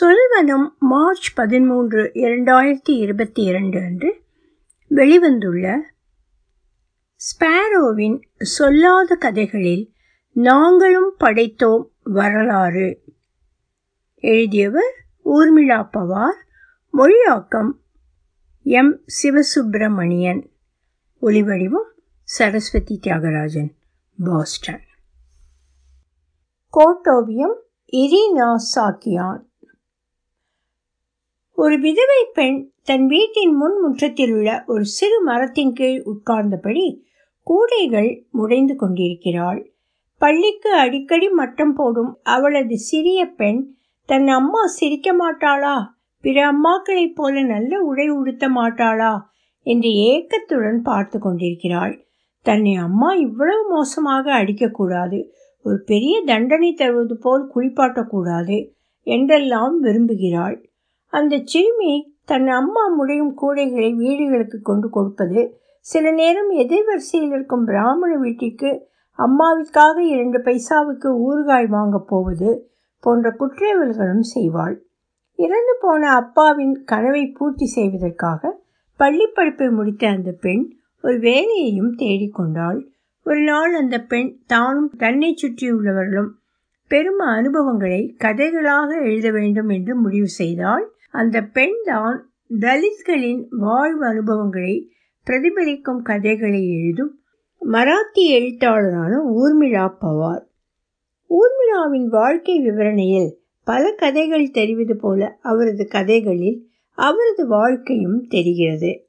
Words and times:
Solvanam 0.00 0.68
March 0.78 1.34
பதிமூன்று 1.34 2.10
இரண்டாயிரத்தி 2.14 2.90
இருபத்தி 2.90 3.42
இரண்டு 3.42 3.78
அன்று 3.78 4.22
வெளிவந்துள்ள 4.90 5.78
ஸ்பாரோவின் 7.16 8.22
சொல்லாத 8.38 9.14
கதைகளில் 9.14 9.92
நாங்களும் 10.32 11.14
படைத்தோம் 11.20 11.84
வரலாறு. 12.02 13.04
எழுதியவர் 14.14 14.94
ஊர்மிளா 15.24 15.88
பவார் 15.92 16.40
மொழியாக்கம் 16.92 17.70
எம். 18.62 19.04
சிவசுப்பிரமணியன் 19.22 20.50
ஒலிவடிவம் 21.22 21.90
சரஸ்வதி 22.22 23.00
தியாகராஜன் 23.02 23.70
பாஸ்டன். 24.24 24.84
கோட்டோவியம் 26.72 27.56
இரினா 27.92 28.54
சாக்கியான் 28.74 29.50
ஒரு 31.64 31.78
விதவை 31.78 32.20
பெண் 32.34 32.56
தன் 32.82 33.06
வீட்டின் 33.06 33.52
முன் 33.54 33.74
முற்றத்தில் 33.82 34.32
உள்ள 34.32 34.64
ஒரு 34.66 34.84
சிறு 34.84 35.22
மரத்தின் 35.22 35.72
கீழ் 35.72 35.98
உட்கார்ந்தபடி 36.06 36.84
கூடைகள் 37.46 38.26
முடைந்து 38.32 38.74
கொண்டிருக்கிறாள். 38.74 39.60
பள்ளிக்கு 40.20 40.70
அடிக்கடி 40.74 41.28
மட்டம் 41.30 41.74
போடும் 41.74 42.18
அவளது 42.22 42.78
சிறிய 42.78 43.26
பெண் 43.26 43.60
தன் 44.08 44.28
அம்மா 44.28 44.66
சிரிக்க 44.66 45.12
மாட்டாளா? 45.12 45.76
பிற 46.20 46.52
அம்மாக்களைப் 46.52 47.14
போல 47.14 47.42
நல்ல 47.42 47.80
உடை 47.80 48.08
உடுத்த 48.10 48.48
மாட்டாளா? 48.48 49.12
என்று 49.66 49.92
ஏக்கத்துடன் 50.08 50.82
பார்த்து 50.82 51.18
கொண்டிருக்கிறாள். 51.18 51.94
தன்னை 52.46 52.74
அம்மா 52.74 53.12
இவ்வளவு 53.14 53.64
மோசமாக 53.68 54.24
அடிக்கக்கூடாது 54.38 55.20
ஒரு 55.64 55.82
பெரிய 55.82 56.22
தண்டனை 56.24 56.72
தருவது 56.72 57.18
போல் 57.18 57.50
குளிப்பாட்டக்கூடாது 57.54 58.58
என்றெல்லாம் 59.06 59.82
விரும்புகிறாள். 59.82 60.58
அந்த 61.12 61.34
சிறுமி 61.44 61.92
தன் 62.24 62.48
அம்மா 62.48 62.84
முடியும் 62.88 63.32
கூடைகளை 63.42 63.90
வீடுகளுக்கு 63.94 64.58
கொண்டு 64.62 64.88
கொடுப்பது. 64.88 65.40
சில 65.80 66.10
நேரம் 66.10 66.50
எதிர்வரிசையில் 66.50 67.32
இருக்கும் 67.36 67.64
பிராமண 67.64 68.16
வீட்டிற்கு 68.16 68.70
அம்மாவிற்காக 69.18 69.96
இரண்டு 70.04 70.38
பைசாவுக்கு 70.38 71.08
ஊறுகாய் 71.26 71.68
வாங்கப் 71.68 72.06
போவது 72.06 72.50
போன்ற 73.00 73.30
குற்றவியல்களும் 73.38 74.26
செய்வாள். 74.34 74.76
இறந்து 75.38 75.74
போன 75.80 76.02
அப்பாவின் 76.12 76.74
கனவை 76.84 77.24
பூர்த்தி 77.26 77.66
செய்வதற்காக 77.66 78.52
பள்ளிப்படிப்பை 79.00 79.68
முடித்த 79.70 80.08
அந்த 80.08 80.30
பெண் 80.40 80.64
ஒரு 81.04 81.16
வேலையையும் 81.18 81.92
தேடிக்கொண்டாள் 81.98 82.80
ஒரு 83.26 83.42
நாள் 83.42 83.72
அந்த 83.74 83.96
பெண் 84.02 84.30
தானும் 84.46 84.90
தன்னை 84.98 85.30
சுற்றியுள்ளவர்களும் 85.34 86.30
பெரும் 86.90 87.18
அனுபவங்களை 87.18 88.00
கதைகளாக 88.18 88.88
எழுத 89.04 89.30
வேண்டும் 89.30 89.68
என்று 89.68 89.94
முடிவு 89.96 90.28
செய்தாள். 90.28 90.84
அந்த 91.12 91.42
பெண் 91.42 91.74
தான் 91.84 92.32
தலித்களின் 92.60 93.46
வாழ்வு 93.50 94.06
அனுபவங்களை 94.06 94.92
பிரதிபலிக்கும் 95.26 96.02
கதைகளை 96.02 96.68
எழுதும் 96.68 97.20
மராத்தி 97.60 98.22
எழுத்தாளரான 98.30 99.12
ஊர்மிளா 99.36 99.94
பவார். 100.00 100.44
ஊர்மிளாவின் 101.30 102.06
வாழ்க்கை 102.06 102.60
விவரணையில் 102.60 103.38
பல 103.64 103.92
கதைகள் 103.92 104.50
தெரிவது 104.50 104.96
போல 104.96 105.38
அவரது 105.42 105.86
கதைகளில் 105.88 106.68
அவரது 106.94 107.46
வாழ்க்கையும் 107.46 108.26
தெரிகிறது. 108.28 109.06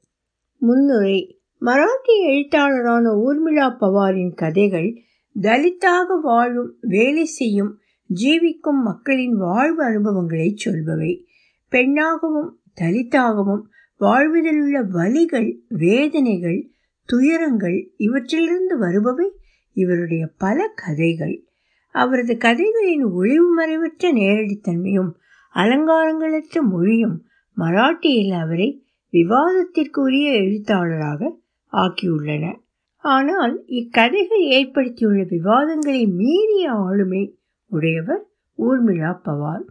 முன்னுரை 0.56 1.40
மராத்தி 1.60 2.14
எழுத்தாளரான 2.26 3.12
ஊர்மிளா 3.14 3.76
பவாரின் 3.80 4.34
கதைகள் 4.34 5.00
தலித்தாக 5.40 6.20
வாழும் 6.22 6.76
வேலை 6.80 7.24
செய்யும் 7.24 7.78
ஜீவிக்கும் 8.14 8.82
மக்களின் 8.84 9.36
வாழ்வு 9.36 9.84
அனுபவங்களை 9.84 10.54
சொல்பவை. 10.64 11.12
பெண்ணாகவும் 11.74 12.50
தலித்தாகவும் 12.80 13.62
வாழ்வதிலுள்ள 14.00 14.82
வலிகள் 14.82 15.48
வேதனைகள் 15.68 16.60
துயரங்கள் 17.08 17.78
இவற்றிலிருந்து 17.98 18.74
வருபவை 18.80 19.28
இவருடைய 19.72 20.30
பல 20.38 20.66
கதைகள். 20.74 21.36
அவரது 21.94 22.36
கதைகளின் 22.36 23.04
ஒளிவு 23.04 23.48
மறைவற்ற 23.54 24.12
நேரடித்தன்மையும் 24.12 25.10
அலங்காரங்களற்ற 25.54 26.60
மொழியும் 26.60 27.16
மராட்டியில் 27.56 28.32
அவரை 28.40 28.68
விவாதத்திற்குரிய 29.12 30.32
எழுத்தாளராக 30.32 31.38
ஆக்கியுள்ளன. 31.72 32.44
ஆனால் 33.04 33.62
இக்கதைகள் 33.66 34.44
ஏற்படுத்தியுள்ள 34.50 35.22
விவாதங்களை 35.28 36.06
மீறிய 36.06 36.72
ஆளுமை 36.72 37.38
உடையவர் 37.66 38.24
ஊர்மிளா 38.58 39.12
பவார். 39.24 39.66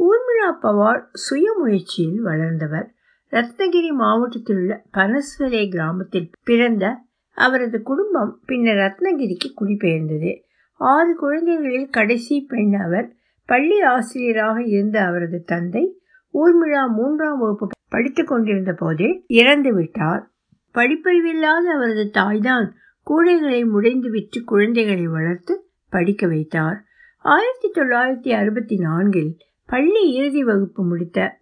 ஊர்மிளா 0.00 0.52
பவார் 0.62 1.02
சுய 1.12 1.54
முயற்சியில் 1.58 2.22
வளர்ந்தவர். 2.22 2.94
ரத்னகிரி 3.30 3.88
மாவட்டத்தில் 3.90 4.56
உள்ள 4.56 4.84
பனஸ்வரே 4.96 5.68
கிராமத்தில் 5.68 6.30
பிறந்த 6.44 6.98
அவரது 7.34 7.82
குடும்பம் 7.82 8.40
பின்னர் 8.46 8.76
ரத்னகிரிக்கு 8.76 9.52
குடிபெயர்ந்தது. 9.54 10.42
ஆறு 10.74 11.14
குழந்தைகளில் 11.14 11.88
கடைசி 11.88 12.44
பெண் 12.48 12.74
அவர். 12.74 13.14
பள்ளி 13.46 13.80
ஆசிரியராக 13.80 14.62
இருந்த 14.62 15.00
அவரது 15.04 15.42
தந்தை 15.42 16.02
ஊர்மிழா 16.34 16.88
மூன்றாம் 16.88 17.38
வகுப்பு 17.38 17.68
படித்து 17.88 18.24
கொண்டிருந்த 18.24 18.72
போதே 18.72 19.24
இறந்து 19.26 19.74
விட்டார். 19.74 20.30
படிப்பறிவில்லாத 20.74 21.74
அவரது 21.74 22.10
தாய்தான் 22.10 22.74
கூடைகளை 23.10 23.66
முடைந்து 23.66 24.10
விற்று 24.10 24.44
குழந்தைகளை 24.44 25.06
வளர்த்து 25.06 25.70
படிக்க 25.90 26.26
வைத்தார். 26.26 26.82
ஆயிரத்தி 27.18 27.70
தொள்ளாயிரத்தி 27.74 28.36
அறுபத்தி 28.36 28.76
நான்கில் 28.78 29.36
பள்ளி 29.70 30.12
இறுதி 30.12 30.44
வகுப்பு 30.44 30.84
முடித்த 30.84 31.38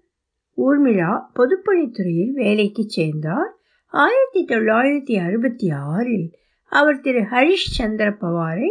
ஊர்மிளா 0.58 1.20
பொதுப்பணித்துறையில் 1.34 2.32
வேலைக்கு 2.32 2.82
சேர்ந்தார். 2.86 3.52
ஆயிரத்தி 3.86 4.44
தொள்ளாயிரத்தி 4.44 5.14
அறுபத்தி 5.26 5.70
ஆறில் 5.70 6.26
அவர் 6.72 7.00
திரு. 7.00 7.20
ஹரிஷ் 7.20 7.70
சந்திர 7.76 8.08
பவாரை 8.10 8.70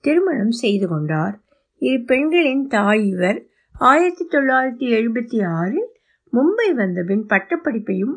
திருமணம் 0.00 0.50
செய்து 0.50 0.88
கொண்டார். 0.88 1.40
இரு 1.78 2.04
பெண்களின் 2.04 2.66
தாய் 2.66 3.06
இவர். 3.06 3.46
ஆயிரத்தி 3.72 4.26
தொள்ளாயிரத்தி 4.30 4.86
எழுபத்தி 4.98 5.38
ஆறில் 5.48 5.88
மும்பை 6.32 6.74
வந்தபின் 6.74 7.26
பட்டப்படிப்பையும் 7.26 8.16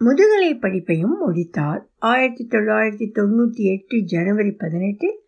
முதுகலை 0.00 0.54
படிப்பையும் 0.54 1.18
முடித்தார். 1.18 1.82
ஆயிரத்தி 1.98 2.46
தொள்ளாயிரத்தி 2.50 3.08
தொண்ணூற்றி 3.18 3.64
எட்டு 3.74 3.98
ஜனவரி 3.98 4.50
பதினெட்டில் 4.50 5.18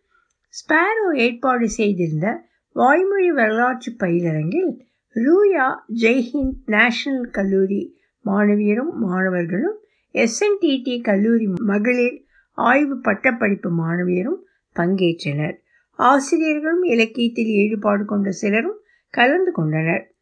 ஸ்பாரோ 0.55 1.17
ஏற்பாடு 1.17 1.69
செய்திருந்த 1.69 2.47
வாய்மொழி 2.73 3.31
வரலாற்று 3.31 3.93
பயிலரங்கில் 3.99 4.73
ரூயா 5.17 5.67
ஜெய்ஹிந்த் 6.01 6.63
நேஷனல் 6.65 7.31
கல்லூரி 7.31 7.97
மாணவியரும் 8.25 8.93
மாணவர்களும் 8.95 9.77
எஸ்என்டிடி 10.15 11.03
கல்லூரி 11.03 11.47
மகளிர் 11.47 12.25
ஆய்வு 12.59 12.97
பட்டப்படிப்பு 13.01 13.71
மாணவியரும் 13.71 14.41
பங்கேற்றனர். 14.77 15.57
ஆசிரியர்களும் 15.99 16.83
இலக்கியத்தில் 16.83 17.47
ஈடுபாடு 17.47 18.05
கொண்ட 18.05 18.31
சிலரும் 18.31 18.81
கலந்து 19.11 19.53
கொண்டனர். 19.53 20.15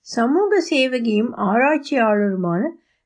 சமூக 0.00 0.62
சேவகியும் 0.70 1.32
ஆராய்ச்சியாளருமான 1.36 2.62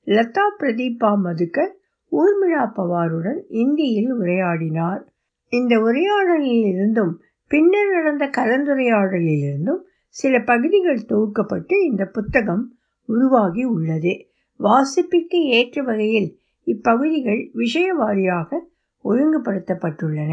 லதா 0.07 0.45
பிரதீபா 0.59 1.13
மதுக்கர் 1.25 1.73
ஊர்மிளா 2.13 2.65
பவாருடன் 2.77 3.41
இந்தியில் 3.49 4.15
உரையாடினார். 4.15 5.03
இந்த 5.53 5.81
உரையாடலில் 5.81 6.67
இருந்தும் 6.67 7.23
பின்னர் 7.51 7.91
நடந்த 7.91 8.31
கலந்துரையாடலில் 8.39 9.43
இருந்தும் 9.43 9.87
சில 10.13 10.41
பகுதிகள் 10.41 11.07
தொகுக்கப்பட்டு 11.09 11.75
இந்த 11.85 12.05
புத்தகம் 12.05 12.65
உருவாகி 13.05 13.65
உள்ளது. 13.65 14.13
வாசிப்பிற்கு 14.61 15.39
ஏற்ற 15.51 15.83
வகையில் 15.83 16.29
இப்பகுதிகள் 16.67 17.51
விஷய 17.53 17.95
வாரியாக 17.95 18.59
ஒழுங்குபடுத்தப்பட்டுள்ளன. 19.05 20.33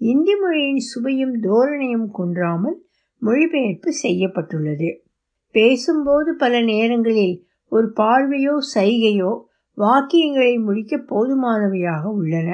இந்தி 0.00 0.34
மொழியின் 0.34 0.82
சுவையும் 0.90 1.34
தோரணையும் 1.42 2.06
குன்றாமல் 2.10 2.78
மொழிபெயர்ப்பு 3.18 3.92
செய்யப்பட்டுள்ளது. 3.92 4.90
பேசும்போது 5.50 6.34
பல 6.34 6.62
நேரங்களில் 6.62 7.36
ஒரு 7.68 7.92
பார்வையோ 7.92 8.56
சைகையோ 8.74 9.32
வாக்கியங்களை 9.76 10.62
முடிக்க 10.62 10.96
போதுமானவையாக 10.96 12.02
உள்ளன. 12.02 12.48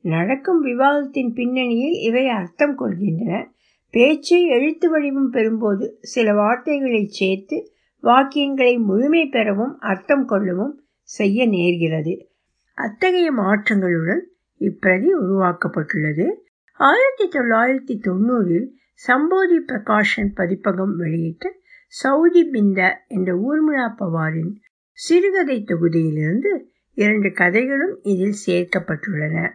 நடக்கும் 0.00 0.60
விவாதத்தின் 0.60 1.32
பின்னணியில் 1.32 1.98
இவை 2.00 2.28
அர்த்தம் 2.28 2.78
கொள்கின்றன. 2.78 3.54
பேச்சை 3.96 4.46
எழுத்து 4.46 4.90
வடிவம் 4.90 5.32
பெறும்போது 5.32 5.90
சில 6.00 6.34
வார்த்தைகளை 6.34 7.06
சேர்த்து 7.08 7.72
வாக்கியங்களை 8.02 8.78
முழுமை 8.78 9.26
பெறவும் 9.26 9.78
அர்த்தம் 9.78 10.26
கொள்ளவும் 10.26 10.82
செய்ய 11.02 11.48
நேர்கிறது. 11.48 12.26
அத்தகைய 12.74 13.32
மாற்றங்களுடன் 13.32 14.20
இப்பிரதி 14.60 15.08
உருவாக்கப்பட்டுள்ளது. 15.20 16.32
ஆயிரத்தி 16.72 17.38
தொள்ளாயிரத்தி 17.38 18.08
தொண்ணூறில் 18.08 18.68
சம்போதி 19.08 19.56
பிரகாஷன் 19.66 20.30
பதிப்பகம் 20.34 20.96
வெளியிட்ட 20.96 21.50
சவுதி 21.88 22.44
பிந்த 22.44 23.04
என்ற 23.08 23.34
ஊர்மிளா 23.34 23.92
பவாரின் 23.98 24.54
சிறுகதை 24.92 25.64
தொகுதியிலிருந்து 25.66 26.60
இரண்டு 26.92 27.32
கதைகளும் 27.32 27.98
இதில் 28.02 28.34
சேர்க்கப்பட்டுள்ளன. 28.46 29.50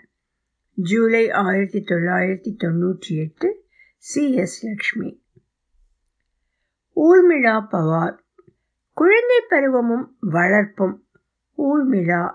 ஜூலை 0.73 1.29
ஆயிரத்தி 1.29 1.79
தொள்ளாயிரத்தி 1.79 2.53
தொண்ணூற்றி 2.63 3.07
எட்டு 3.07 3.60
சி. 4.03 4.33
எஸ். 4.33 4.65
லக்ஷ்மி. 4.65 5.23
ஊர்மிளா 6.95 7.67
பவார். 7.71 8.17
குழந்தை 8.93 9.41
பருவமும் 9.49 10.17
வளர்ப்பும். 10.21 10.95
ஊர்மிளா 11.57 12.31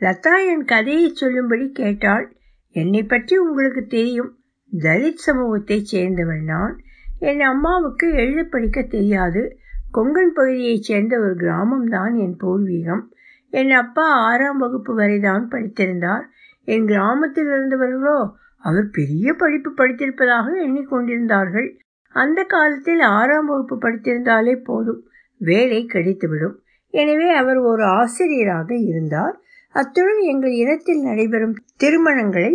லதா 0.00 0.46
என் 0.46 0.64
கதையை 0.64 1.08
சொல்லும்படி 1.14 1.72
கேட்டாள். 1.72 2.36
என்னை 2.68 3.02
பற்றி 3.02 3.36
உங்களுக்கு 3.38 3.86
தெரியும். 3.86 4.38
தலித் 4.72 5.24
சமூகத்தைச் 5.26 5.84
சேர்ந்தவள் 5.84 6.42
நான். 6.42 6.80
என் 7.18 7.40
அம்மாவுக்கு 7.40 8.12
எழுத 8.12 8.42
படிக்க 8.44 8.82
தெரியாது. 8.82 9.58
கொங்கன் 9.94 10.34
பகுதியைச் 10.34 10.82
சேர்ந்த 10.82 11.18
ஒரு 11.18 11.34
கிராமம்தான் 11.34 12.18
என் 12.18 12.36
பூர்வீகம். 12.36 13.04
என் 13.50 13.70
அப்பா 13.70 14.08
ஆறாம் 14.08 14.58
வகுப்பு 14.58 14.94
வரை 14.94 15.20
தான் 15.20 15.48
படித்திருந்தார். 15.48 16.24
என் 16.64 16.86
கிராமத்தில் 16.86 17.46
இருந்தவர்களோ 17.46 18.18
அவர் 18.64 18.88
பெரிய 18.90 19.32
படிப்பு 19.32 19.70
படித்திருப்பதாக 19.76 20.46
எண்ணிக்கொண்டிருந்தார்கள். 20.66 21.68
அந்த 22.14 22.44
காலத்தில் 22.44 23.00
ஆறாம் 23.00 23.46
வகுப்பு 23.46 23.76
படித்திருந்தாலே 23.76 24.54
போதும் 24.64 25.02
வேலை 25.40 25.86
கிடைத்துவிடும். 25.92 26.56
எனவே 26.94 27.28
அவர் 27.30 27.56
ஒரு 27.56 27.84
ஆசிரியராக 27.84 28.70
இருந்தார். 28.74 29.36
அத்துடன் 29.74 30.20
எங்கள் 30.22 30.50
இனத்தில் 30.50 31.02
நடைபெறும் 31.02 31.56
திருமணங்களை 31.76 32.52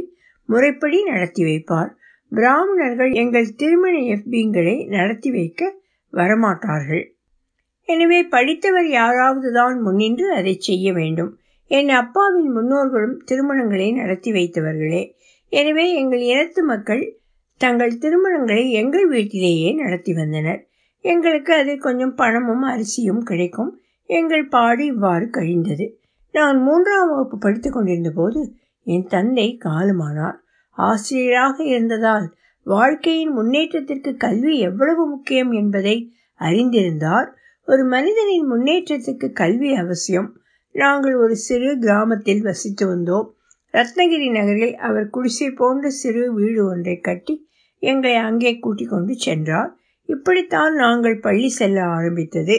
முறைப்படி 0.50 1.04
நடத்தி 1.04 1.44
வைப்பார். 1.44 1.92
பிராமணர்கள் 2.32 3.12
எங்கள் 3.12 3.56
திருமண 3.56 3.96
எஃபிங்களை 4.16 4.90
நடத்தி 4.90 5.32
வைக்க 5.32 5.62
வரமாட்டார்கள். 6.14 7.04
எனவே 7.90 8.20
படித்தவர் 8.24 8.90
யாராவது 8.90 9.50
தான் 9.54 9.78
முன்னின்று 9.82 10.28
அதை 10.34 10.54
செய்ய 10.60 10.94
வேண்டும். 10.94 11.32
என் 11.72 11.90
அப்பாவின் 11.90 12.52
முன்னோர்களும் 12.52 13.18
திருமணங்களை 13.32 13.88
நடத்தி 13.94 14.32
வைத்தவர்களே 14.32 15.04
எனவே 15.54 15.86
எங்கள் 15.94 16.20
இனத்து 16.20 16.62
மக்கள் 16.64 17.04
தங்கள் 17.62 17.98
திருமணங்களை 17.98 18.72
எங்கள் 18.72 19.08
வீட்டிலேயே 19.08 19.74
நடத்தி 19.74 20.14
வந்தனர். 20.14 20.62
எங்களுக்கு 21.06 21.52
அதில் 21.54 21.80
கொஞ்சம் 21.80 22.16
பணமும் 22.16 22.64
அரிசியும் 22.64 23.24
கிடைக்கும். 23.24 23.72
எங்கள் 24.10 24.48
பாடு 24.48 24.86
இவ்வாறு 24.86 25.26
கழிந்தது. 25.30 25.86
நான் 26.32 26.58
மூன்றாம் 26.62 27.10
வகுப்பு 27.10 27.38
படித்து 27.38 27.72
கொண்டிருந்த 27.72 28.12
போது 28.12 28.42
என் 28.88 29.06
தந்தை 29.08 29.48
காலமானார். 29.66 30.38
ஆசிரியராக 30.78 31.64
இருந்ததால் 31.64 32.28
வாழ்க்கையின் 32.66 33.34
முன்னேற்றத்திற்கு 33.34 34.12
கல்வி 34.16 34.56
எவ்வளவு 34.60 35.06
முக்கியம் 35.10 35.52
என்பதை 35.52 35.96
அறிந்திருந்தார். 36.40 37.30
ஒரு 37.68 37.84
மனிதனின் 37.86 38.48
முன்னேற்றத்துக்கு 38.52 39.30
கல்வி 39.34 39.72
அவசியம். 39.76 40.30
நாங்கள் 40.76 41.16
ஒரு 41.16 41.36
சிறு 41.36 41.78
கிராமத்தில் 41.80 42.42
வசித்து 42.42 42.86
வந்தோம். 42.96 43.30
ரத்னகிரி 43.74 44.28
நகரில் 44.31 44.75
அவர் 44.78 45.08
குடிசை 45.10 45.48
போன்ற 45.52 45.90
சிறு 45.90 46.34
வீடு 46.34 46.62
ஒன்றை 46.66 47.00
கட்டி 47.00 47.36
எங்களை 47.80 48.16
அங்கே 48.16 48.52
கூட்டிக் 48.60 48.90
கொண்டு 48.90 49.14
சென்றார். 49.18 49.72
இப்படித்தான் 50.10 50.74
நாங்கள் 50.74 51.18
பள்ளி 51.20 51.50
செல்ல 51.50 51.80
ஆரம்பித்தது. 51.86 52.56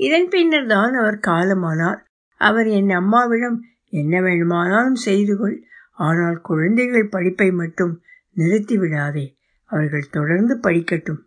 இதன் 0.00 0.28
பின்னர் 0.28 0.66
தான் 0.66 0.94
அவர் 0.94 1.18
காலமானார். 1.26 2.00
அவர் 2.40 2.66
என் 2.66 2.90
அம்மாவிடம் 2.90 3.58
என்ன 3.90 4.14
வேண்டுமானாலும் 4.20 5.00
செய்து 5.06 5.36
கொள். 5.36 5.56
ஆனால் 5.98 6.38
குழந்தைகள் 6.40 7.08
படிப்பை 7.08 7.50
மட்டும் 7.50 7.92
நிறுத்திவிடாதே 8.36 9.26
அவர்கள் 9.70 10.08
தொடர்ந்து 10.10 10.54
படிக்கட்டும் 10.62 11.20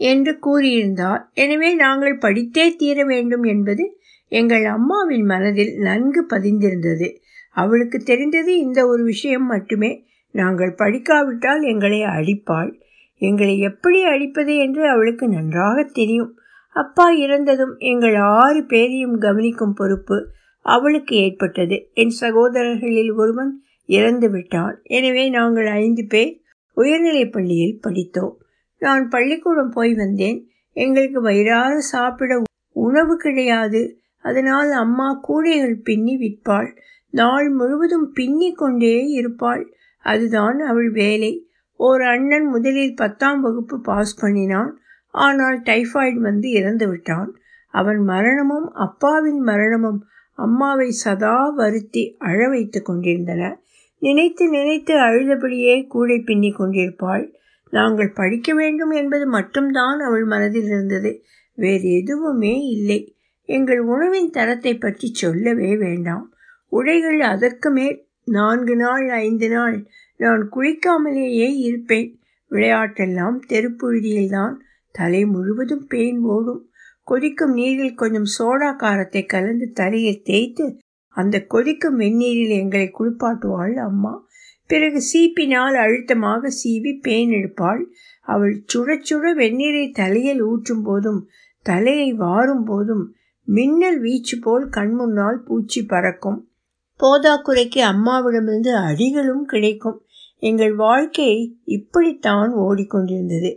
என்று 0.00 0.32
கூறியிருந்தார். 0.46 1.22
எனவே 1.34 1.74
நாங்கள் 1.74 2.16
படித்தே 2.18 2.76
தீர 2.76 3.04
வேண்டும் 3.04 3.42
என்பது 3.42 3.84
எங்கள் 4.32 4.64
அம்மாவின் 4.64 5.24
மனதில் 5.24 5.74
நன்கு 5.78 6.22
பதிந்திருந்தது. 6.30 7.08
அவளுக்கு 7.62 7.98
தெரிந்தது 7.98 8.52
இந்த 8.58 8.80
ஒரு 8.86 9.02
விஷயம் 9.02 9.46
மட்டுமே. 9.46 9.90
நாங்கள் 10.32 10.74
படிக்காவிட்டால் 10.78 11.62
எங்களை 11.62 12.00
அடிப்பாள். 12.16 12.70
எங்களை 13.18 13.54
எப்படி 13.58 13.98
அடிப்பது 14.04 14.52
என்று 14.56 14.82
அவளுக்கு 14.90 15.28
நன்றாக 15.28 15.84
தெரியும். 15.92 16.32
அப்பா 16.72 17.06
இறந்ததும் 17.10 17.74
எங்கள் 17.78 18.14
ஆறு 18.14 18.60
பேரையும் 18.66 19.16
கவனிக்கும் 19.18 19.74
பொறுப்பு 19.74 20.18
அவளுக்கு 20.66 21.14
ஏற்பட்டது. 21.16 21.76
என் 21.94 22.14
சகோதரர்களில் 22.20 23.12
ஒருவன் 23.14 23.52
இறந்து 23.86 24.30
விட்டான். 24.30 24.76
எனவே 24.96 25.24
நாங்கள் 25.28 25.66
ஐந்து 25.66 26.04
பேர் 26.08 26.32
உயர்நிலைப் 26.74 27.32
பள்ளியில் 27.32 27.78
படித்தோம். 27.80 28.36
நான் 28.78 29.08
பள்ளிக்கூடம் 29.08 29.72
போய் 29.74 29.94
வந்தேன். 29.94 30.38
எங்களுக்கு 30.72 31.20
வயிறார 31.20 31.78
சாப்பிட 31.92 32.42
உணவு 32.72 33.14
கிடையாது. 33.16 33.80
அதனால் 34.22 34.70
அம்மா 34.70 35.08
கூடைகள் 35.22 35.80
பின்னி 35.84 36.14
விற்பாள். 36.16 36.70
நாள் 37.10 37.48
முழுவதும் 37.48 38.12
பின்னிக் 38.12 38.58
கொண்டே 38.58 39.04
இருப்பாள். 39.04 39.74
அதுதான் 39.98 40.58
அவள் 40.58 40.90
வேலை. 40.90 41.48
ஓர் 41.74 42.02
அண்ணன் 42.02 42.46
முதலில் 42.46 42.94
பத்தாம் 42.94 43.40
வகுப்பு 43.40 43.80
பாஸ் 43.80 44.20
பண்ணினான். 44.20 44.78
ஆனால் 45.10 45.62
டைஃபாய்டு 45.62 46.14
வந்து 46.14 46.50
இறந்து 46.50 46.88
விட்டான். 46.88 47.36
அவன் 47.68 47.98
மரணமும் 47.98 48.72
அப்பாவின் 48.72 49.38
மரணமும் 49.38 50.06
அம்மாவை 50.34 50.90
சதா 50.90 51.48
வருத்தி 51.48 52.16
அழ 52.18 52.48
வைத்து 52.48 52.82
கொண்டிருந்தன. 52.82 53.60
நினைத்து 53.98 54.48
நினைத்து 54.48 54.94
அழுதபடியே 54.94 55.86
கூடை 55.86 56.20
பின்னி 56.20 56.52
கொண்டிருப்பாள். 56.52 57.34
நாங்கள் 57.70 58.12
படிக்க 58.12 58.54
வேண்டும் 58.54 58.90
என்பது 58.90 59.26
மட்டும்தான் 59.26 60.00
அவள் 60.00 60.24
மனதில் 60.24 60.64
இருந்தது. 60.64 61.22
வேறு 61.54 61.92
எதுவுமே 61.92 62.60
இல்லை. 62.60 63.16
எங்கள் 63.48 63.80
உணவின் 63.80 64.30
தரத்தை 64.30 64.78
பற்றி 64.78 65.08
சொல்லவே 65.12 65.76
வேண்டாம். 65.76 66.32
உடைகள் 66.68 67.20
அதற்கு 67.20 67.70
மேல் 67.70 68.06
நான்கு 68.24 68.76
நாள் 68.76 69.08
ஐந்து 69.08 69.48
நாள். 69.48 69.86
நான் 70.16 70.50
குளிக்காமலேயே 70.52 71.54
இருப்பேன். 71.54 72.20
விளையாட்டெல்லாம் 72.50 73.40
தெருப்புழுதியில்தான். 73.48 74.54
தலை 74.92 75.24
முழுவதும் 75.24 75.86
பேன் 75.90 76.18
ஓடும். 76.18 76.70
கொதிக்கும் 77.02 77.52
நீரில் 77.52 77.94
கொஞ்சம் 77.94 78.28
சோடா 78.38 78.76
காரத்தை 78.76 79.24
கலந்து 79.24 79.70
தலையில் 79.72 80.22
தேய்த்து 80.22 80.78
அந்த 81.08 81.44
கொதிக்கும் 81.44 81.98
வெந்நீரில் 81.98 82.48
எங்களை 82.48 82.92
குளிப்பாட்டுவாள் 82.98 83.74
அம்மா. 83.74 84.26
பிறகு 84.66 85.02
சீப்பினால் 85.12 85.74
அழுத்தமாக 85.74 86.48
சீவி 86.48 87.00
பேன் 87.08 87.30
எடுப்பாள். 87.30 87.84
அவள் 88.22 88.64
சுட 88.74 89.00
சுட 89.10 89.34
வெந்நீரை 89.36 89.92
தலையில் 89.92 90.42
ஊற்றும் 90.42 90.82
போதும் 90.82 91.28
தலையை 91.62 92.12
வாரும் 92.12 92.64
போதும் 92.64 93.14
மின்னல் 93.44 94.00
வீச்சு 94.00 94.38
போல் 94.38 94.68
கண்முன்னால் 94.68 95.36
பூச்சி 95.36 95.84
பறக்கும். 95.84 96.47
போதாக்குறைக்கு 97.02 97.80
அம்மாவிடமிருந்து 97.92 98.72
அடிகளும் 98.88 99.44
கிடைக்கும். 99.44 99.98
எங்கள் 100.38 100.74
வாழ்க்கை 100.74 101.30
இப்படித்தான் 101.64 102.50
ஓடிக்கொண்டிருந்தது. 102.56 103.50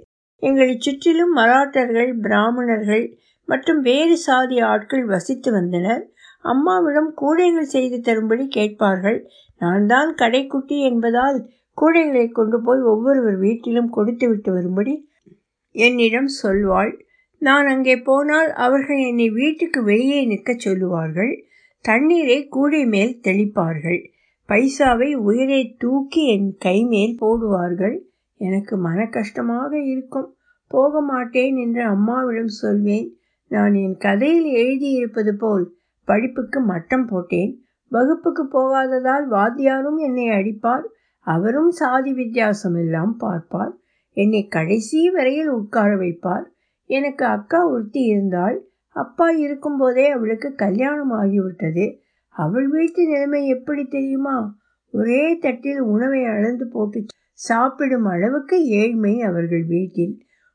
எங்களை 0.43 0.75
சுற்றிலும் 0.79 1.33
மராட்டர்கள் 1.33 2.11
பிராமணர்கள் 2.19 3.17
மற்றும் 3.45 3.81
வேறு 3.81 4.17
சாதி 4.17 4.59
ஆட்கள் 4.59 5.05
வசித்து 5.05 5.51
வந்தனர். 5.51 6.03
அம்மாவிடம் 6.41 7.13
கூடைகள் 7.13 7.71
செய்து 7.75 7.97
தரும்படி 8.01 8.47
கேட்பார்கள். 8.47 9.19
நான் 9.57 9.85
தான் 9.85 10.15
கடைக்குட்டி 10.15 10.77
என்பதால் 10.79 11.37
கூடைகளை 11.77 12.31
கொண்டு 12.31 12.61
போய் 12.61 12.81
ஒவ்வொருவர் 12.81 13.37
வீட்டிலும் 13.37 13.89
கொடுத்து 13.89 14.27
விட்டு 14.27 14.53
வரும்படி 14.53 14.93
என்னிடம் 15.75 16.29
சொல்வாள். 16.43 16.91
நான் 17.37 17.67
அங்கே 17.67 17.95
போனால் 17.97 18.49
அவர்கள் 18.53 18.97
என்னை 18.97 19.29
வீட்டுக்கு 19.29 19.83
வெளியே 19.83 20.25
நிற்கச் 20.25 20.59
சொல்லுவார்கள். 20.59 21.31
தண்ணீரை 21.81 22.47
கூடை 22.47 22.85
மேல் 22.85 23.19
தெளிப்பார்கள். 23.23 24.05
பைசாவை 24.49 25.13
உயிரை 25.13 25.75
தூக்கி 25.79 26.27
என் 26.27 26.55
கை 26.59 26.83
மேல் 26.83 27.17
போடுவார்கள். 27.21 27.99
எனக்கு 28.37 28.77
மன 28.77 29.05
கஷ்டமாக 29.05 29.79
இருக்கும். 29.79 30.35
போக 30.67 31.01
மாட்டேன் 31.01 31.55
என்று 31.55 31.83
அம்மாவிடம் 31.83 32.47
சொல்வேன். 32.47 33.15
நான் 33.47 33.73
என் 33.73 33.97
கதையில் 33.97 34.49
எழுதியிருப்பது 34.55 35.31
போல் 35.31 35.73
படிப்புக்கு 36.05 36.59
மட்டம் 36.59 37.05
போட்டேன். 37.05 37.61
வகுப்புக்கு 37.87 38.47
போகாததால் 38.47 39.31
வாத்தியாரும் 39.31 39.97
என்னை 39.97 40.27
அடிப்பார். 40.29 40.83
அவரும் 41.19 41.71
சாதி 41.71 42.13
வித்தியாசம் 42.13 42.75
எல்லாம் 42.75 43.17
பார்ப்பார். 43.17 43.77
என்னை 44.11 44.47
கடைசி 44.47 45.09
வரையில் 45.09 45.49
உட்கார 45.49 45.95
வைப்பார். 45.95 46.43
எனக்கு 46.85 47.25
அக்கா 47.25 47.69
ஒருத்தி 47.69 48.01
இருந்தால் 48.01 48.70
அப்பா 48.95 49.27
இருக்கும்போதே 49.29 50.05
அவளுக்கு 50.09 50.49
கல்யாணம் 50.55 51.11
ஆகிவிட்டது 51.11 51.85
அவள் 52.35 52.67
வீட்டு 52.67 53.01
நிலைமை 53.07 53.47
எப்படி 53.47 53.83
தெரியுமா? 53.87 54.35
ஒரே 54.93 55.23
தட்டில் 55.39 55.81
உணவை 55.93 56.21
அளந்து 56.25 56.65
போட்டு 56.67 56.99
சாப்பிடும் 57.33 58.05
அளவுக்கு 58.05 58.57
ஏழ்மை 58.67 59.13
அவர்கள் 59.21 59.65
வீட்டில். 59.65 60.13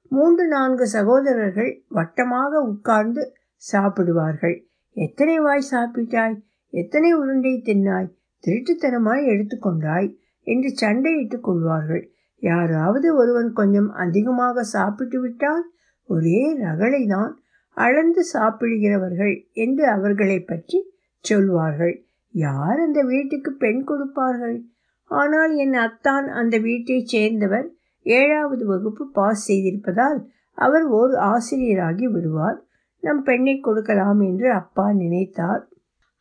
மூன்று 0.09 0.45
நான்கு 0.47 0.87
சகோதரர்கள் 0.87 1.71
வட்டமாக 1.89 2.61
உட்கார்ந்து 2.63 3.23
சாப்பிடுவார்கள். 3.63 4.57
எத்தனை 4.97 5.37
வாய் 5.39 5.71
சாப்பிட்டாய்? 5.71 6.37
எத்தனை 6.73 7.11
உருண்டை 7.15 7.55
தின்னாய்? 7.65 8.13
திருட்டுத்தனமாய் 8.45 9.25
எடுத்துக்கொண்டாய் 9.25 10.09
என்று 10.47 10.71
சண்டையிட்டுக் 10.83 11.47
கொள்வார்கள். 11.49 12.05
யாராவது 12.43 13.09
ஒருவன் 13.17 13.51
கொஞ்சம் 13.53 13.91
அதிகமாக 13.95 14.63
சாப்பிட்டு 14.63 15.21
விட்டால் 15.21 15.65
ஒரே 16.09 16.41
ரகளை 16.59 17.07
தான் 17.07 17.33
அளந்து 17.77 18.25
சாப்பிடுகிறவர்கள் 18.33 19.49
என்று 19.53 19.89
அவர்களை 19.89 20.41
பற்றி 20.41 20.95
சொல்வார்கள். 21.19 22.07
யார் 22.33 22.79
அந்த 22.79 23.03
வீட்டுக்கு 23.03 23.53
பெண் 23.53 23.85
கொடுப்பார்கள்? 23.85 24.65
ஆனால் 25.05 25.57
என் 25.57 25.75
அத்தான் 25.75 26.27
அந்த 26.29 26.59
வீட்டைச் 26.59 27.07
சேர்ந்தவர் 27.07 27.69
ஏழாவது 28.03 28.67
வகுப்பு 28.67 29.11
பாஸ் 29.13 29.53
செய்திருப்பதால் 29.53 30.21
அவர் 30.53 30.85
ஓர் 30.85 31.13
ஆசிரியராகி 31.13 32.05
விடுவார். 32.05 32.59
நம் 33.01 33.23
பெண்ணை 33.23 33.59
கொடுக்கலாம் 33.59 34.21
என்று 34.21 34.53
அப்பா 34.53 34.93
நினைத்தார். 34.93 35.63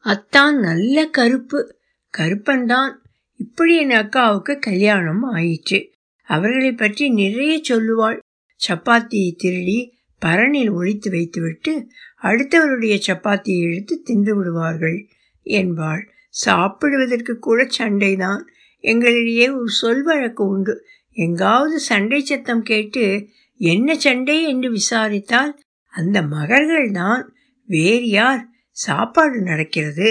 அத்தான் 0.05 0.57
நல்ல 0.59 1.05
கருப்பு. 1.05 1.77
கருப்பன்தான். 2.17 2.93
இப்படி 3.35 3.77
என் 3.77 3.95
அக்காவுக்கு 4.03 4.59
கல்யாணம் 4.59 5.23
ஆயிற்று. 5.23 5.79
அவர்களை 6.27 6.71
பற்றி 6.71 7.09
நிறைய 7.13 7.61
சொல்லுவாள். 7.69 8.19
சப்பாத்தியை 8.61 9.31
திருடி 9.37 9.79
பரனில் 10.25 10.71
ஒழித்து 10.71 11.09
வைத்துவிட்டு 11.11 11.73
அடுத்தவருடைய 12.23 12.95
சப்பாத்தியை 13.07 13.63
எடுத்து 13.69 13.95
தின்று 14.01 14.33
விடுவார்கள் 14.35 14.97
என்பாள். 15.45 16.03
சாப்பிடுவதற்கு 16.33 17.33
கூட 17.39 17.59
சண்டைதான். 17.77 18.43
எங்களிடையே 18.83 19.47
ஒரு 19.57 19.69
சொல் 19.73 20.03
வழக்கு 20.03 20.43
உண்டு. 20.47 20.73
எங்காவது 21.17 21.77
சண்டை 21.79 22.19
சத்தம் 22.21 22.61
கேட்டு 22.61 23.03
என்ன 23.59 23.95
சண்டை 23.95 24.37
என்று 24.47 24.69
விசாரித்தால் 24.71 25.53
அந்த 25.93 26.17
மகர்கள் 26.27 26.89
தான் 26.91 27.23
வேறு 27.69 28.07
யார் 28.09 28.41
சாப்பாடு 28.77 29.37
நடக்கிறது? 29.41 30.09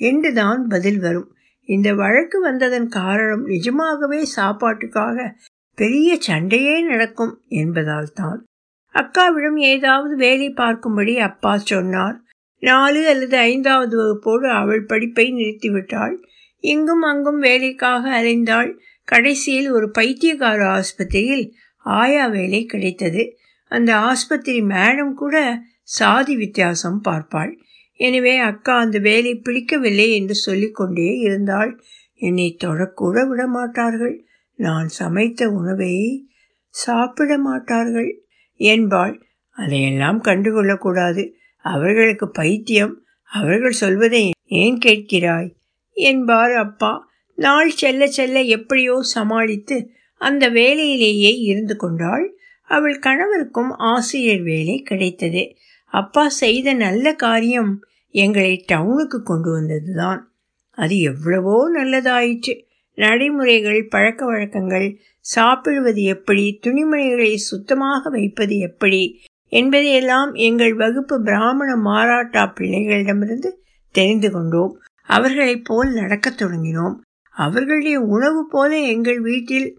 என்றுதான் 0.00 0.60
பதில் 0.66 0.98
வரும். 0.98 1.28
இந்த 1.68 1.88
வழக்கு 1.94 2.38
வந்ததன் 2.40 2.88
காரணம் 2.88 3.44
நிஜமாகவே 3.44 4.20
சாப்பாட்டுக்காக 4.36 5.26
பெரிய 5.78 6.18
சண்டையே 6.20 6.76
நடக்கும் 6.82 7.34
என்பதால் 7.54 8.10
தான் 8.12 8.40
அக்காவிடம் 8.94 9.58
ஏதாவது 9.64 10.14
வேலை 10.16 10.48
பார்க்கும்படி 10.56 11.14
அப்பா 11.18 11.52
சொன்னார். 11.56 12.16
நாலு 12.62 13.00
அல்லது 13.08 13.36
ஐந்தாவது 13.36 13.94
வகுப்போடு 14.00 14.48
அவள் 14.52 14.82
படிப்பை 14.84 15.26
நிறுத்திவிட்டாள். 15.32 16.16
இங்கும் 16.64 17.02
அங்கும் 17.02 17.38
வேலைக்காக 17.38 18.22
அலைந்தாள். 18.22 18.70
கடைசியில் 19.08 19.68
ஒரு 19.70 19.90
பைத்தியக்கார 19.90 20.60
ஆஸ்பத்திரியில் 20.70 21.46
ஆயா 21.84 22.26
வேலை 22.26 22.60
கிடைத்தது. 22.64 23.22
அந்த 23.70 23.90
ஆஸ்பத்திரி 23.96 24.60
மேடம் 24.64 25.14
கூட 25.14 25.36
சாதி 25.82 26.36
வித்தியாசம் 26.36 27.00
பார்ப்பாள். 27.04 27.52
எனவே 28.00 28.34
அக்கா 28.40 28.74
அந்த 28.78 28.98
வேலை 28.98 29.32
பிடிக்கவில்லை 29.36 30.06
என்று 30.10 30.34
சொல்லிக்கொண்டே 30.34 31.10
இருந்தாள். 31.18 31.72
என்னை 32.20 32.48
தொடக்கூட 32.64 33.28
விட 33.28 33.42
மாட்டார்கள் 33.46 34.16
நான் 34.58 34.88
சமைத்த 34.88 35.50
உணவை 35.50 35.94
சாப்பிட 36.74 37.32
மாட்டார்கள். 37.38 38.10
என்பாள். 38.62 39.26
அதையெல்லாம் 39.50 40.22
கண்டுகொள்ளக்கூடாது. 40.22 41.30
அவர்களுக்கு 41.62 42.30
பைத்தியம். 42.30 43.04
அவர்கள் 43.22 43.70
சொல்வதை 43.70 44.30
ஏன் 44.44 44.78
கேட்கிறாய்? 44.84 45.54
என்பார் 45.92 46.52
அப்பா. 46.52 47.08
நாள் 47.34 47.70
செல்ல 47.70 48.06
செல்ல 48.06 48.40
எப்படியோ 48.40 49.00
சமாளித்து 49.00 49.90
அந்த 50.18 50.48
வேலையிலேயே 50.48 51.32
இருந்து 51.38 51.76
கொண்டாள். 51.76 52.36
அவள் 52.62 52.98
கணவருக்கும் 52.98 53.70
ஆசிரியர் 53.70 54.42
வேலை 54.42 54.82
கிடைத்தது. 54.82 55.54
அப்பா 55.90 56.28
செய்த 56.28 56.72
நல்ல 56.72 57.14
காரியம் 57.14 57.80
எங்களை 58.10 58.64
டவுனுக்கு 58.66 59.22
கொண்டு 59.22 59.50
வந்ததுதான். 59.50 60.20
அது 60.70 60.98
எவ்வளவோ 60.98 61.56
நல்லதாயிற்று. 61.78 62.54
நடைமுறைகள் 62.94 63.86
பழக்க 63.88 64.24
வழக்கங்கள் 64.24 65.00
சாப்பிடுவது 65.22 66.02
எப்படி? 66.02 66.58
துணிமணிகளை 66.62 67.34
சுத்தமாக 67.34 68.10
வைப்பது 68.10 68.58
எப்படி? 68.58 69.20
என்பதையெல்லாம் 69.48 70.34
எங்கள் 70.34 70.74
வகுப்பு 70.74 71.22
பிராமண 71.22 71.76
மாராட்டா 71.76 72.52
பிள்ளைகளிடமிருந்து 72.52 73.50
தெரிந்து 73.92 74.30
கொண்டோம். 74.30 74.80
அவர்களைப் 75.06 75.64
போல் 75.64 75.92
நடக்கத் 75.92 76.42
தொடங்கினோம். 76.42 76.94
அவர்களுடைய 77.30 78.00
உணவு 78.00 78.46
போல 78.50 78.78
எங்கள் 78.78 79.20
வீட்டில் 79.20 79.78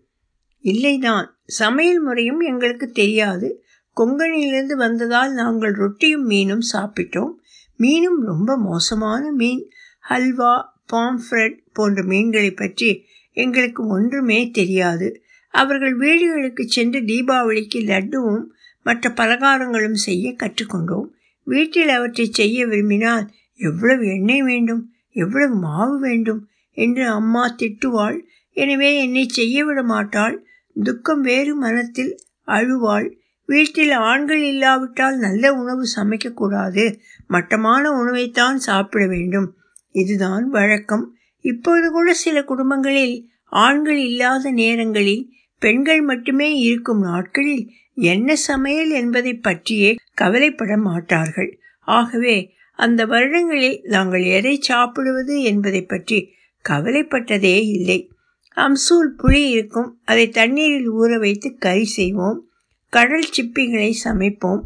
இல்லைதான். 0.63 1.25
சமையல் 1.45 1.99
முறையும் 1.99 2.39
எங்களுக்கு 2.39 2.91
தெரியாது. 2.91 3.63
கொங்கனிலிருந்து 3.97 4.73
வந்ததால் 4.73 5.33
நாங்கள் 5.33 5.73
ரொட்டியும் 5.73 6.29
மீனும் 6.29 6.61
சாப்பிட்டோம். 6.73 7.31
மீனும் 7.79 8.21
ரொம்ப 8.21 8.57
மோசமான 8.57 9.31
மீன். 9.31 9.69
ஹல்வா 10.09 10.63
பாம்ஃப்ரெட் 10.93 11.59
போன்ற 11.73 12.03
மீன்களை 12.03 12.51
பற்றி 12.51 13.05
எங்களுக்கு 13.31 13.87
ஒன்றுமே 13.87 14.49
தெரியாது. 14.49 15.22
அவர்கள் 15.53 15.95
வீடுகளுக்கு 15.95 16.63
சென்று 16.67 16.99
தீபாவளிக்கு 17.01 17.79
லட்டுவும் 17.91 18.45
மற்ற 18.85 19.09
பலகாரங்களும் 19.09 19.99
செய்ய 20.05 20.35
கற்றுக்கொண்டோம். 20.37 21.07
வீட்டில் 21.47 21.89
அவற்றை 21.89 22.25
செய்ய 22.31 22.65
விரும்பினால் 22.67 23.25
எவ்வளவு 23.59 24.03
எண்ணெய் 24.07 24.43
வேண்டும்? 24.43 24.83
எவ்வளவு 25.15 25.55
மாவு 25.55 25.95
வேண்டும்? 25.99 26.41
என்று 26.77 27.03
அம்மா 27.09 27.43
திட்டுவாள். 27.55 28.17
எனவே 28.57 28.89
என்னை 29.01 29.23
செய்ய 29.29 29.65
விட 29.65 29.83
மாட்டாள். 29.83 30.35
துக்கம் 30.75 31.21
வேறு 31.21 31.53
மனத்தில் 31.55 32.13
அழுவாள். 32.47 33.07
வீட்டில் 33.49 33.91
ஆண்கள் 33.91 34.43
இல்லாவிட்டால் 34.43 35.17
நல்ல 35.17 35.53
உணவு 35.53 35.83
சமைக்கக்கூடாது 35.95 36.83
மட்டமான 37.27 37.91
உணவைத்தான் 37.91 38.57
சாப்பிட 38.59 39.03
வேண்டும். 39.07 39.49
இதுதான் 39.95 40.45
வழக்கம். 40.49 41.05
இப்போது 41.45 41.87
கூட 41.91 42.09
சில 42.13 42.37
குடும்பங்களில் 42.43 43.15
ஆண்கள் 43.47 43.99
இல்லாத 43.99 44.51
நேரங்களில் 44.51 45.23
பெண்கள் 45.63 46.01
மட்டுமே 46.01 46.49
இருக்கும் 46.55 47.01
நாட்களில் 47.01 47.69
என்ன 47.95 48.35
சமையல் 48.35 48.89
என்பதை 48.89 49.33
பற்றியே 49.33 49.95
கவலைப்பட 50.13 50.77
மாட்டார்கள். 50.77 51.51
ஆகவே 51.79 52.53
அந்த 52.75 53.05
வருடங்களில் 53.05 53.79
நாங்கள் 53.83 54.23
எதை 54.23 54.55
சாப்பிடுவது 54.61 55.41
என்பதை 55.41 55.81
பற்றி 55.81 56.31
கவலைப்பட்டதே 56.69 57.59
இல்லை. 57.67 58.11
அம்சூல் 58.55 59.11
புளி 59.17 59.43
இருக்கும். 59.49 59.99
அதை 60.05 60.29
தண்ணீரில் 60.29 60.91
ஊற 60.91 61.19
வைத்து 61.19 61.55
கறி 61.57 61.85
செய்வோம். 61.85 62.49
கடல் 62.89 63.29
சிப்பிகளை 63.37 63.93
சமைப்போம். 64.03 64.61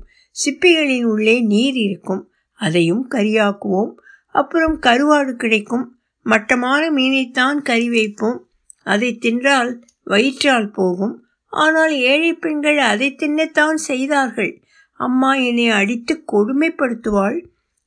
சிப்பிகளின் 0.46 1.04
உள்ளே 1.04 1.40
நீர் 1.42 1.76
இருக்கும். 1.76 2.30
அதையும் 2.54 3.10
கறியாக்குவோம். 3.12 3.92
அப்புறம் 4.32 4.82
கருவாடு 4.82 5.32
கிடைக்கும். 5.32 5.98
மட்டமான 6.24 6.92
மீனைத்தான் 6.92 7.56
கறி 7.56 7.90
வைப்போம். 7.90 8.42
அதை 8.84 9.18
தின்றால் 9.22 9.82
வயிற்றால் 10.08 10.72
போகும். 10.72 11.16
ஆனால் 11.54 11.94
ஏழை 11.96 12.34
பெண்கள் 12.34 12.78
அதை 12.78 13.16
தின்னத்தான் 13.16 13.80
செய்தார்கள். 13.90 14.64
அம்மா 15.00 15.36
என்னை 15.36 15.68
அடித்து 15.70 16.14
கொடுமைப்படுத்துவாள். 16.32 17.38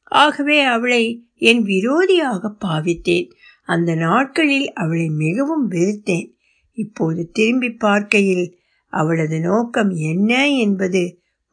ஆகவே 0.02 0.58
அவளை 0.60 1.02
என் 1.48 1.62
விரோதியாக 1.64 2.52
பாவித்தேன். 2.64 3.28
அந்த 3.68 3.90
நாட்களில் 3.94 4.68
அவளை 4.72 5.08
மிகவும் 5.08 5.70
வெறுத்தேன். 5.70 6.28
இப்போது 6.72 7.22
திரும்பி 7.32 7.70
பார்க்கையில் 7.70 8.46
அவளது 8.92 9.40
நோக்கம் 9.40 9.90
என்ன 9.90 10.50
என்பது 10.50 11.02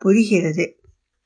புரிகிறது. 0.02 0.66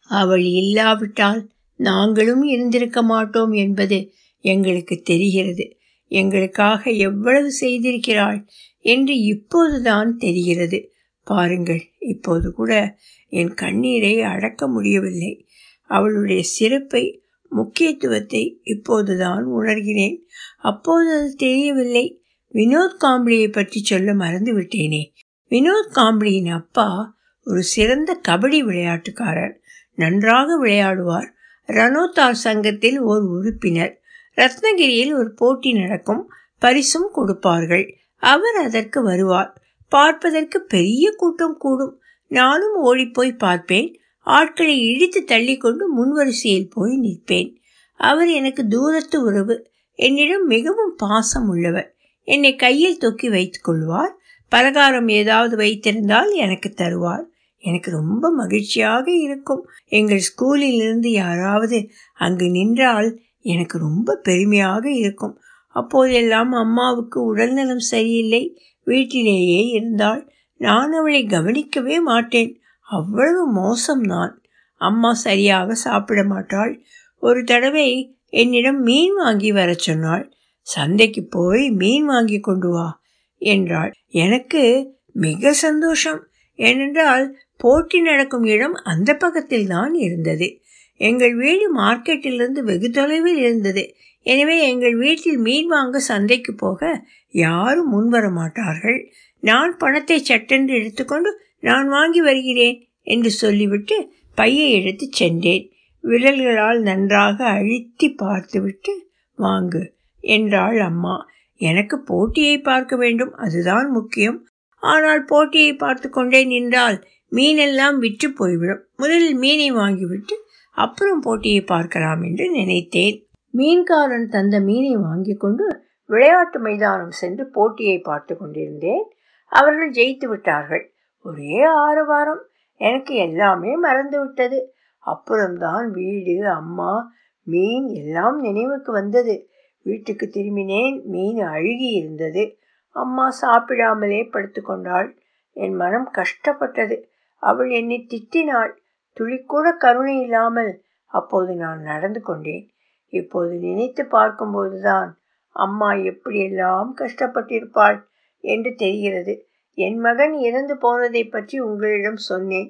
அவள் 0.10 0.45
இல்லாவிட்டால் 0.62 1.41
நாங்களும் 1.79 2.43
இருந்திருக்க 2.43 3.00
மாட்டோம் 3.01 3.51
என்பது 3.51 3.98
எங்களுக்கு 4.43 4.95
தெரிகிறது. 5.01 5.65
எங்களுக்காக 6.12 6.91
எவ்வளவு 6.91 7.51
செய்திருக்கிறாள் 7.62 8.48
என்று 8.80 9.18
இப்போதுதான் 9.20 10.18
தெரிகிறது. 10.18 10.94
பாருங்கள் 11.24 11.82
இப்போது 12.00 12.53
கூட 12.53 12.98
என் 13.27 13.53
கண்ணீரை 13.53 14.22
அடக்க 14.22 14.68
முடியவில்லை. 14.68 15.48
அவளுடைய 15.82 16.44
சிறப்பை 16.44 17.24
முக்கியத்துவத்தை 17.50 18.60
இப்போதுதான் 18.63 19.46
உணர்கிறேன். 19.46 20.18
அப்போது 20.62 21.20
அது 21.20 21.36
தெரியவில்லை. 21.36 22.24
வினோத் 22.53 22.98
காம்படியை 23.01 23.51
பற்றி 23.51 23.80
சொல்ல 23.84 24.13
மறந்து 24.13 24.60
விட்டேனே 24.60 25.03
வினோத் 25.50 25.91
காம்பிளியின் 25.94 26.51
அப்பா 26.51 27.18
ஒரு 27.44 27.63
சிறந்த 27.63 28.22
கபடி 28.27 28.60
விளையாட்டுக்காரர். 28.60 29.53
நன்றாக 29.94 30.65
விளையாடுவார். 30.65 31.30
ரனோதார் 31.68 32.32
சங்கத்தில் 32.32 33.00
ஓர் 33.00 33.22
உறுப்பினர். 33.22 34.00
ரத்னகிரியில் 34.41 35.13
ஒரு 35.13 35.33
போட்டி 35.33 35.74
நடக்கும். 35.74 36.29
பரிசும் 36.60 37.10
கொடுப்பார்கள். 37.13 37.98
அவர் 38.15 38.55
அதற்கு 38.55 39.03
வருவார். 39.03 39.62
பார்ப்பதற்கு 39.89 40.62
பெரிய 40.62 41.12
கூட்டம் 41.17 41.57
கூடும். 41.57 42.00
நானும் 42.27 42.75
ஓடிப்போய் 42.75 43.36
பார்ப்பேன். 43.36 44.00
ஆட்களை 44.19 44.79
இழித்து 44.79 45.24
தள்ளிக்கொண்டு 45.27 45.86
முன்வரிசையில் 45.98 46.69
போய் 46.69 46.98
நிற்பேன். 46.98 47.55
அவர் 47.98 48.27
எனக்கு 48.27 48.67
தூரத்து 48.67 49.24
உறவு. 49.24 49.69
என்னிடம் 49.93 50.45
மிகவும் 50.45 50.93
பாசம் 50.98 51.48
உள்ளவர். 51.48 51.95
என்னை 52.24 52.55
கையில் 52.55 52.98
தொக்கி 52.98 53.29
வைத்துக் 53.29 53.63
கொள்வார். 53.63 54.17
பலகாரம் 54.50 55.07
ஏதாவது 55.07 55.55
வைத்திருந்தால் 55.55 56.33
எனக்கு 56.33 56.74
தருவார். 56.77 57.24
எனக்கு 57.57 57.91
ரொம்ப 57.91 58.31
மகிழ்ச்சியாக 58.31 59.12
இருக்கும். 59.12 59.69
எங்கள் 59.86 60.21
ஸ்கூலில் 60.21 60.75
இருந்து 60.75 61.12
யாராவது 61.12 61.89
அங்கு 62.13 62.50
நின்றால் 62.50 63.19
எனக்கு 63.41 63.77
ரொம்ப 63.77 64.15
பெருமையாக 64.15 64.91
இருக்கும். 64.91 65.39
அப்போதெல்லாம் 65.67 66.51
அம்மாவுக்கு 66.51 67.24
உடல்நலம் 67.24 67.79
சரியில்லை. 67.79 68.62
வீட்டிலேயே 68.83 69.65
இருந்தால் 69.65 70.31
நான் 70.57 70.91
அவளை 70.91 71.25
கவனிக்கவே 71.25 72.00
மாட்டேன். 72.00 72.62
அவ்வளவு 72.81 73.51
மோசம் 73.51 74.01
நான் 74.01 74.41
அம்மா 74.75 75.13
சரியாக 75.13 75.74
சாப்பிட 75.74 76.24
மாட்டாள். 76.24 76.83
ஒரு 77.17 77.43
தடவை 77.43 78.17
என்னிடம் 78.29 78.81
மீன் 78.81 79.15
வாங்கி 79.15 79.51
வர 79.51 79.74
சொன்னாள். 79.74 80.33
சந்தைக்கு 80.62 81.24
போய் 81.24 81.69
மீன் 81.69 82.05
வாங்கி 82.05 82.39
கொண்டு 82.39 82.69
வா 82.69 83.01
என்றாள். 83.38 83.91
எனக்கு 84.07 84.93
மிக 85.12 85.53
சந்தோஷம். 85.53 86.27
ஏனென்றால் 86.55 87.38
போட்டி 87.57 88.01
நடக்கும் 88.01 88.43
இடம் 88.43 88.74
அந்த 88.74 89.15
பக்கத்தில் 89.15 89.67
தான் 89.67 89.93
இருந்தது. 89.93 90.61
எங்கள் 91.10 91.34
வீடு 91.34 91.65
மார்க்கெட்டிலிருந்து 91.75 92.62
வெகு 92.63 92.89
தொலைவில் 92.89 93.39
இருந்தது. 93.46 93.84
எனவே 94.25 94.55
எங்கள் 94.72 94.96
வீட்டில் 94.96 95.39
மீன் 95.39 95.67
வாங்க 95.67 96.00
சந்தைக்கு 96.10 96.51
போக 96.55 96.91
யாரும் 97.34 97.89
முன்வர 97.93 98.25
மாட்டார்கள். 98.31 99.00
நான் 99.43 99.72
பணத்தை 99.77 100.17
சட்டென்று 100.22 100.74
எடுத்துக்கொண்டு 100.79 101.29
நான் 101.60 101.88
வாங்கி 101.88 102.22
வருகிறேன் 102.22 102.77
என்று 103.08 103.29
சொல்லிவிட்டு 103.41 103.96
பையை 104.38 104.67
எடுத்து 104.72 105.05
சென்றேன். 105.12 105.65
விரல்களால் 106.03 106.79
நன்றாக 106.81 107.38
அழுத்தி 107.55 108.08
பார்த்துவிட்டு 108.22 108.93
வாங்கு 109.38 109.84
என்றாள் 110.24 110.79
அம்மா. 110.89 111.15
எனக்கு 111.62 111.96
போட்டியை 112.01 112.55
பார்க்க 112.62 112.93
வேண்டும் 112.96 113.34
அதுதான் 113.36 113.89
முக்கியம். 113.89 114.39
ஆனால் 114.84 115.22
போட்டியை 115.25 115.74
பார்த்து 115.75 116.08
கொண்டே 116.10 116.41
நின்றால் 116.46 116.98
மீனெல்லாம் 117.31 117.98
விற்று 117.98 118.27
போய்விடும். 118.31 118.81
முதலில் 118.96 119.38
மீனை 119.43 119.67
வாங்கிவிட்டு 119.72 120.36
அப்புறம் 120.81 121.19
போட்டியை 121.19 121.61
பார்க்கலாம் 121.61 122.21
என்று 122.21 122.51
நினைத்தேன். 122.51 123.17
மீன்காரன் 123.50 124.27
தந்த 124.27 124.59
மீனை 124.59 124.95
வாங்கி 124.95 125.35
கொண்டு 125.35 125.65
விளையாட்டு 126.05 126.59
மைதானம் 126.59 127.11
சென்று 127.11 127.50
போட்டியை 127.50 128.00
பார்த்து 128.00 128.38
கொண்டிருந்தேன். 128.38 129.05
அவர்கள் 129.51 129.91
ஜெயித்து 129.91 130.25
விட்டார்கள். 130.25 130.93
ஒரே 131.23 131.63
ஆரவாரம். 131.63 132.43
எனக்கு 132.75 133.15
எல்லாமே 133.15 133.75
மறந்து 133.75 134.19
விட்டது. 134.19 134.73
அப்புறம்தான் 135.00 135.91
வீடு 135.91 136.50
அம்மா 136.50 137.11
மீன் 137.43 137.88
எல்லாம் 137.88 138.39
நினைவுக்கு 138.39 138.91
வந்தது. 138.91 139.35
வீட்டுக்கு 139.81 140.29
திரும்பினேன். 140.33 141.03
மீன் 141.03 141.39
அழுகி 141.39 141.89
இருந்தது. 141.91 142.57
அம்மா 142.89 143.27
சாப்பிடாமலே 143.41 144.21
படுத்துக்கொண்டாள் 144.29 145.09
என் 145.51 145.73
மனம் 145.73 146.09
கஷ்டப்பட்டது. 146.11 147.09
அவள் 147.39 147.69
என்னை 147.69 148.07
திட்டினாள். 148.07 148.73
துளிக்கூட 149.18 149.68
கருணை 149.77 150.15
இல்லாமல் 150.22 150.72
அப்போது 151.12 151.51
நான் 151.56 151.82
நடந்து 151.82 152.22
கொண்டேன். 152.22 152.65
இப்போது 153.13 153.53
நினைத்து 153.60 154.03
பார்க்கும்போதுதான் 154.12 155.10
அம்மா 155.56 155.89
எப்படியெல்லாம் 156.10 156.91
கஷ்டப்பட்டிருப்பாள் 156.94 157.98
என்று 158.44 158.72
தெரிகிறது. 158.75 159.34
என் 159.77 159.98
மகன் 159.98 160.36
இறந்து 160.39 160.75
போனதை 160.77 161.24
பற்றி 161.25 161.58
உங்களிடம் 161.60 162.20
சொன்னேன். 162.30 162.70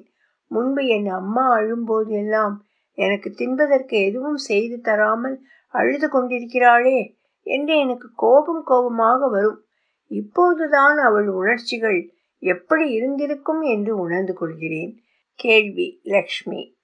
முன்பு 0.50 0.82
என் 0.86 1.08
அம்மா 1.10 1.44
அழும்போது 1.50 2.12
எல்லாம் 2.14 2.54
எனக்கு 2.98 3.28
தின்பதற்கு 3.30 3.96
எதுவும் 4.02 4.40
செய்து 4.48 4.76
தராமல் 4.80 5.36
அழுது 5.74 6.06
கொண்டிருக்கிறாளே 6.08 6.98
என்று 7.46 7.74
எனக்கு 7.76 8.08
கோபம் 8.14 8.64
கோபமாக 8.64 9.28
வரும். 9.28 9.60
இப்போதுதான் 10.10 10.98
அவள் 10.98 11.28
உணர்ச்சிகள் 11.32 12.00
எப்படி 12.42 12.84
இருந்திருக்கும் 12.90 13.62
என்று 13.74 13.92
உணர்ந்து 13.96 14.34
கொள்கிறேன். 14.34 14.92
கேள்வி 15.34 16.00
லக்ஷ்மி. 16.02 16.76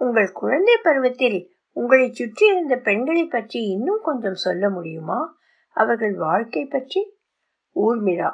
உங்கள் 0.00 0.32
குழந்தை 0.32 0.76
பருவத்தில் 0.82 1.38
உங்களை 1.72 2.12
சுற்றி 2.12 2.46
இருந்த 2.46 2.76
பெண்களை 2.76 3.24
பற்றி 3.24 3.60
இன்னும் 3.68 4.00
கொஞ்சம் 4.02 4.34
சொல்ல 4.34 4.70
முடியுமா? 4.70 5.38
அவர்கள் 5.76 6.14
வாழ்க்கை 6.14 6.64
பற்றி? 6.64 7.16
ஊர்மிளா. 7.76 8.30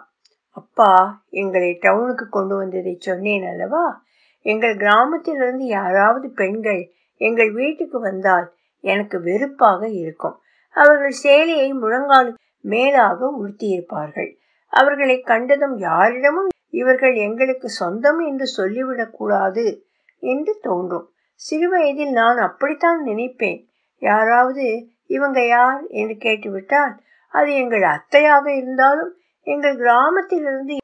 அப்பா 0.50 1.22
எங்களை 1.28 1.78
டவுனுக்கு 1.80 2.26
கொண்டு 2.28 2.56
வந்ததை 2.56 2.96
சொன்னேன் 2.98 3.44
அல்லவா? 3.44 4.04
எங்கள் 4.46 4.76
கிராமத்திலிருந்து 4.76 5.66
யாராவது 5.66 6.30
பெண்கள் 6.30 6.92
எங்கள் 7.20 7.52
வீட்டுக்கு 7.52 8.00
வந்தால் 8.00 8.54
எனக்கு 8.84 9.20
வெறுப்பாக 9.20 9.88
இருக்கும். 9.88 10.36
அவர்கள் 10.70 11.14
சேலையை 11.22 11.72
முழங்கால் 11.72 12.36
மேலாக 12.60 13.34
உடுத்தியிருப்பார்கள். 13.40 14.30
அவர்களை 14.72 15.20
கண்டதும் 15.20 15.76
யாரிடமும் 15.78 16.48
இவர்கள் 16.80 17.14
எங்களுக்கு 17.26 17.68
சொந்தம் 17.80 18.20
என்று 18.20 18.46
சொல்லிவிடக்கூடாது 18.58 19.66
என்று 20.22 20.52
தோன்றும். 20.62 21.06
சிறுவயதில் 21.40 22.12
நான் 22.12 22.38
அப்படித்தான் 22.38 23.00
நினைப்பேன். 23.06 23.60
யாராவது 24.02 24.66
இவங்க 25.06 25.40
யார் 25.46 25.82
என்று 25.92 26.16
கேட்டுவிட்டால் 26.16 26.94
அது 27.34 27.50
எங்கள் 27.54 27.84
அத்தையாக 27.94 28.44
இருந்தாலும் 28.56 29.12
எங்கள் 29.46 29.76
கிராமத்திலிருந்து 29.76 30.76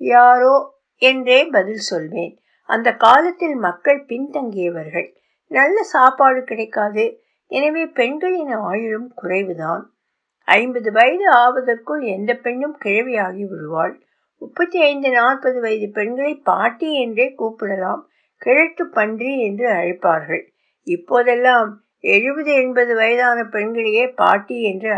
யாரோ 0.00 0.54
என்றே 1.02 1.40
பதில் 1.46 1.84
சொல்வேன். 1.90 2.34
அந்த 2.68 2.88
காலத்தில் 2.96 3.56
மக்கள் 3.58 4.00
பின்தங்கியவர்கள். 4.08 5.08
நல்ல 5.50 5.76
சாப்பாடு 5.94 6.40
கிடைக்காது. 6.42 7.04
எனவே 7.50 7.84
பெண்களின் 7.98 8.54
ஆயுளும் 8.68 9.08
குறைவுதான். 9.22 9.82
ஐம்பது 10.48 10.90
வயது 10.92 11.26
ஆவதற்குள் 11.34 12.02
எந்த 12.14 12.32
பெண்ணும் 12.36 12.76
கிழவியாகி 12.84 13.44
விடுவாள். 13.48 13.94
முப்பத்தி 14.42 14.78
ஐந்து 14.82 15.10
நாற்பது 15.10 15.60
வயது 15.60 15.88
பெண்களை 15.90 16.34
பாட்டி 16.34 16.88
என்றே 17.00 17.26
கூப்பிடலாம். 17.38 18.02
கிழட்டு 18.42 18.84
பன்றி 18.86 19.32
என்று 19.40 19.66
அழைப்பார்கள். 19.70 20.42
இப்போதெல்லாம் 20.86 21.70
எழுபது 22.00 22.52
எண்பது 22.54 22.94
வயதான 22.94 23.44
பெண்களையே 23.44 24.06
பாட்டி 24.12 24.56
என்று 24.62 24.94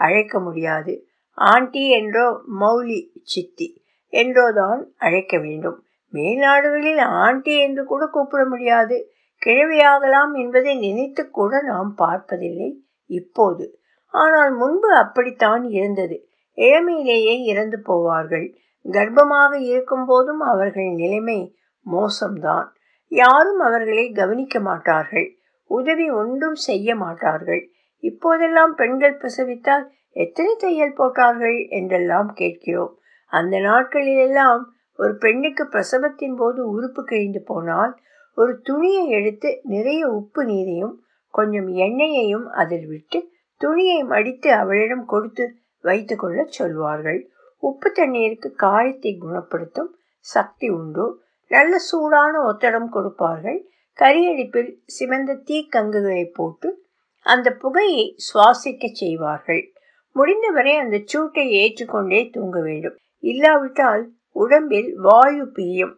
அழைக்க 0.00 0.40
முடியாது. 0.40 0.92
ஆண்டி 1.38 1.82
என்றோ 1.90 2.26
மௌலி 2.60 3.00
சித்தி 3.22 3.68
என்றோதான் 4.12 4.80
அழைக்க 4.96 5.38
வேண்டும். 5.38 5.78
மேல்நாடுகளில் 6.12 7.02
ஆண்டி 7.24 7.54
என்று 7.58 7.84
கூட 7.84 8.06
கூப்பிட 8.06 8.42
முடியாது. 8.44 8.96
கிழவியாகலாம் 9.42 10.32
என்பதை 10.34 10.72
நினைத்து 10.78 11.22
கூட 11.30 11.60
நாம் 11.62 11.94
பார்ப்பதில்லை 11.94 12.70
இப்போது. 13.10 13.66
ஆனால் 14.14 14.52
முன்பு 14.52 14.90
அப்படித்தான் 14.94 15.64
இருந்தது. 15.70 16.16
இளமையிலேயே 16.58 17.34
இறந்து 17.44 17.78
போவார்கள். 17.86 18.46
கர்ப்பமாக 18.92 19.52
இருக்கும் 19.54 20.04
போதும் 20.04 20.40
அவர்கள் 20.40 20.90
நிலைமை 20.92 21.56
மோசம்தான். 21.86 22.66
யாரும் 23.08 23.58
அவர்களை 23.58 24.12
கவனிக்க 24.12 24.60
மாட்டார்கள். 24.60 25.28
உதவி 25.70 26.10
ஒன்றும் 26.10 26.54
செய்ய 26.54 26.96
மாட்டார்கள். 26.96 27.70
இப்போதெல்லாம் 27.98 28.74
பெண்கள் 28.74 29.20
பிரசவித்தால் 29.20 29.84
எத்தனை 30.12 30.56
தையல் 30.56 30.94
போட்டார்கள் 30.94 31.58
என்றெல்லாம் 31.68 32.32
கேட்கிறோம். 32.32 32.98
அந்த 33.32 33.58
நாட்களிலெல்லாம் 33.58 34.62
ஒரு 34.94 35.16
பெண்ணுக்கு 35.16 35.64
பிரசவத்தின் 35.64 36.34
போது 36.34 36.68
உறுப்பு 36.68 37.04
கிழிந்து 37.04 37.42
போனால் 37.42 37.92
ஒரு 38.34 38.60
துணியை 38.60 39.08
எடுத்து 39.08 39.60
நிறைய 39.62 40.08
உப்பு 40.08 40.44
நீரையும் 40.44 40.94
கொஞ்சம் 41.30 41.68
எண்ணெயையும் 41.68 42.46
அதில் 42.46 42.86
விட்டு 42.86 43.18
துணியை 43.56 44.02
மடித்து 44.02 44.52
அவளிடம் 44.52 45.04
கொடுத்து 45.04 45.44
வைத்து 45.80 46.16
கொள்ள 46.16 46.44
சொல்வார்கள். 46.48 47.20
உப்பு 47.58 47.92
தண்ணீருக்கு 47.92 48.54
காயத்தை 48.54 49.16
குணப்படுத்தும் 49.16 49.96
சக்தி 50.18 50.68
உண்டு. 50.68 51.24
நல்ல 51.48 51.78
சூடான 51.78 52.38
ஒத்தடம் 52.38 52.88
கொடுப்பார்கள். 52.88 53.68
கரியடிப்பில் 53.96 54.76
சிவந்த 54.86 55.34
தீக்கங்குகளை 55.34 56.24
போட்டு 56.24 56.86
அந்த 57.20 57.50
புகையை 57.50 58.16
சுவாசிக்க 58.16 58.92
செய்வார்கள். 58.92 59.72
முடிந்தவரை 60.12 60.76
அந்த 60.76 61.00
சூட்டை 61.04 61.50
ஏற்றுக்கொண்டே 61.50 62.28
தூங்க 62.28 62.60
வேண்டும். 62.60 62.96
இல்லாவிட்டால் 63.18 64.12
உடம்பில் 64.30 64.98
வாயு 64.98 65.44
பீயும். 65.44 65.94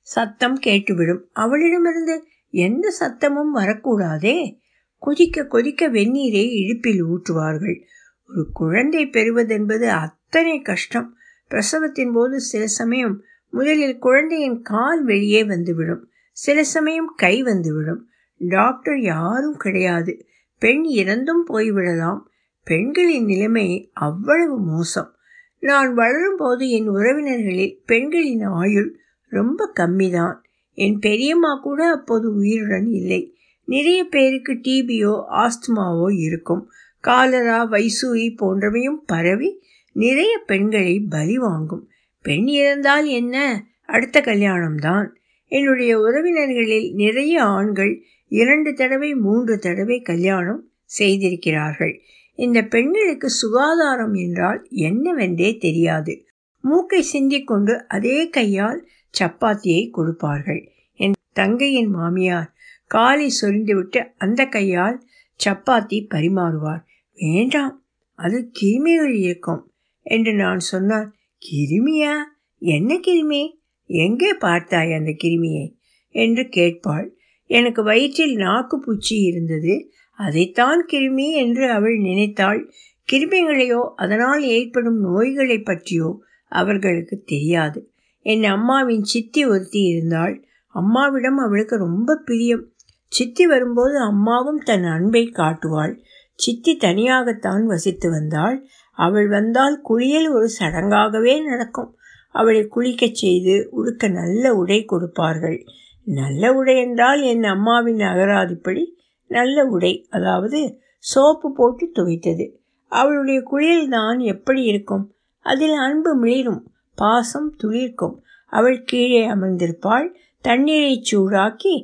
சத்தம் 0.00 0.58
கேட்டுவிடும். 0.66 1.20
அவளிடமிருந்து 1.32 2.24
எந்த 2.50 2.92
சத்தமும் 3.00 3.54
வரக்கூடாதே. 3.54 4.60
கொதிக்க 4.98 5.44
கொதிக்க 5.44 5.90
வெந்நீரை 5.90 6.48
இடுப்பில் 6.50 7.04
ஊற்றுவார்கள். 7.04 7.82
ஒரு 8.28 8.50
குழந்தை 8.52 9.06
பெறுவதென்பது 9.06 9.88
அத்தனை 10.34 10.60
கஷ்டம். 10.60 11.16
பிரசவத்தின் 11.50 12.12
போது 12.12 12.40
சில 12.40 12.66
சமயம் 12.66 13.22
முதலில் 13.50 13.98
குழந்தையின் 13.98 14.62
கால் 14.62 15.04
வெளியே 15.04 15.44
வந்துவிடும். 15.44 16.10
சில 16.32 16.64
சமயம் 16.64 17.12
கை 17.16 17.42
வந்துவிடும். 17.42 18.08
டாக்டர் 18.38 19.00
யாரும் 19.00 19.56
கிடையாது. 19.56 20.26
பெண் 20.58 20.84
இறந்தும் 20.84 21.44
போய்விடலாம். 21.48 22.18
பெண்களின் 22.64 23.24
நிலைமை 23.24 23.90
அவ்வளவு 23.92 24.60
மோசம். 24.60 25.14
நான் 25.58 25.96
வளரும்போது 25.96 26.68
என் 26.68 26.88
உறவினர்களில் 26.88 27.82
பெண்களின் 27.86 28.42
ஆயுள் 28.42 28.98
ரொம்ப 29.26 29.70
கம்மிதான். 29.74 30.44
என் 30.72 30.98
பெரியம்மா 30.98 31.54
கூட 31.54 31.90
அப்போது 31.90 32.34
உயிருடன் 32.34 32.86
இல்லை. 32.86 33.36
நிறைய 33.64 34.04
பேருக்கு 34.04 34.52
டிபியோ 34.52 35.24
ஆஸ்துமாவோ 35.30 36.14
இருக்கும். 36.14 36.70
காலரா 37.00 37.70
வைசூரி 37.70 38.36
போன்றவையும் 38.42 38.98
பரவி 39.06 39.60
நிறைய 39.92 40.42
பெண்களை 40.46 41.00
பலி 41.00 41.38
வாங்கும். 41.38 41.88
பெண் 42.22 42.46
இறந்தால் 42.46 43.06
என்ன? 43.06 43.66
அடுத்த 43.86 44.20
கல்யாணம்தான். 44.20 45.08
என்னுடைய 45.46 46.00
உறவினர்களில் 46.00 46.94
நிறைய 46.94 47.42
ஆண்கள் 47.42 48.02
இரண்டு 48.28 48.72
தடவை 48.72 49.14
மூன்று 49.14 49.58
தடவை 49.58 50.00
கல்யாணம் 50.00 50.70
செய்திருக்கிறார்கள். 50.84 52.00
இந்த 52.34 52.62
பெண்களுக்கு 52.62 53.28
சுகாதாரம் 53.28 54.14
என்றால் 54.14 54.66
என்னவென்றே 54.70 55.60
தெரியாது. 55.60 56.26
மூக்கை 56.60 57.02
சிந்திக்கொண்டு 57.02 57.88
அதே 57.88 58.28
கையால் 58.28 58.88
சப்பாத்தியை 59.20 59.90
கொடுப்பார்கள். 59.90 60.70
என் 60.94 61.12
தங்கையின் 61.32 61.88
மாமியார் 61.88 62.52
காலை 62.86 63.32
சொரிந்துவிட்டு 63.40 64.10
அந்த 64.16 64.44
கையால் 64.44 65.04
சப்பாத்தி 65.44 66.06
பரிமாறுவார். 66.14 66.82
வேண்டாம் 67.14 67.84
அது 68.14 68.50
கிருமிகள் 68.60 69.18
இருக்கும். 69.18 69.71
என்று 70.02 70.32
நான் 70.34 70.58
சொன்னால் 70.58 71.12
கிருமியா? 71.42 72.14
என்ன 72.58 72.94
கிருமி? 72.94 73.50
எங்கே 73.86 74.34
பார்த்தாய் 74.34 74.96
அந்த 74.96 75.10
கிருமியை? 75.22 75.74
என்று 76.08 76.42
கேட்பாள். 76.42 77.08
எனக்கு 77.46 77.82
வயிற்றில் 77.82 78.36
நாக்கு 78.36 78.80
பூச்சி 78.80 79.16
இருந்தது. 79.16 79.90
அதைத்தான் 80.10 80.86
கிருமி 80.92 81.30
என்று 81.30 81.70
அவள் 81.70 81.96
நினைத்தாள். 81.96 82.72
கிருமிகளையோ 83.12 83.80
அதனால் 83.96 84.42
ஏற்படும் 84.42 85.00
நோய்களை 85.00 85.58
பற்றியோ 85.58 86.20
அவர்களுக்கு 86.48 87.22
தெரியாது. 87.26 87.92
என் 88.18 88.44
அம்மாவின் 88.44 89.02
சித்தி 89.02 89.46
ஒருத்தி 89.46 89.80
இருந்தாள். 89.82 90.46
அம்மாவிடம் 90.66 91.36
அவளுக்கு 91.36 91.76
ரொம்ப 91.76 92.22
பிரியம். 92.24 92.72
சித்தி 93.08 93.46
வரும்போது 93.46 93.98
அம்மாவும் 93.98 94.58
தன் 94.58 94.84
அன்பை 94.84 95.26
காட்டுவாள். 95.26 96.02
சித்தி 96.34 96.76
தனியாகத்தான் 96.76 97.64
வசித்து 97.64 98.10
வந்தாள். 98.10 98.66
அவள் 98.98 99.28
வந்தால் 99.28 99.80
குளியல் 99.80 100.28
ஒரு 100.28 100.48
சடங்காகவே 100.60 101.44
நடக்கும். 101.44 101.96
அவளை 102.30 102.68
குளிக்கச் 102.76 103.14
செய்து 103.14 103.68
உடுக்க 103.70 104.08
நல்ல 104.08 104.54
உடை 104.54 104.84
கொடுப்பார்கள். 104.84 105.66
நல்ல 106.04 106.52
உடை 106.52 106.76
என்றால் 106.76 107.22
என் 107.22 107.44
அம்மாவின் 107.44 107.98
அகராதிப்படி 107.98 108.84
நல்ல 109.26 109.64
உடை 109.64 110.06
அதாவது 110.10 110.80
சோப்பு 110.98 111.52
போட்டு 111.52 111.92
துவைத்தது. 111.94 112.46
அவளுடைய 112.88 113.42
குளியல் 113.42 113.88
தான் 113.88 114.18
எப்படி 114.18 114.62
இருக்கும்? 114.62 115.14
அதில் 115.40 115.72
அன்பு 115.72 116.16
மிளிரும் 116.16 116.62
பாசம் 116.94 117.56
துளிர்க்கும். 117.62 118.16
அவள் 118.46 118.82
கீழே 118.82 119.28
அமர்ந்திருப்பாள் 119.28 120.06
தண்ணீரை 120.40 121.02
சூடாக்கி 121.10 121.74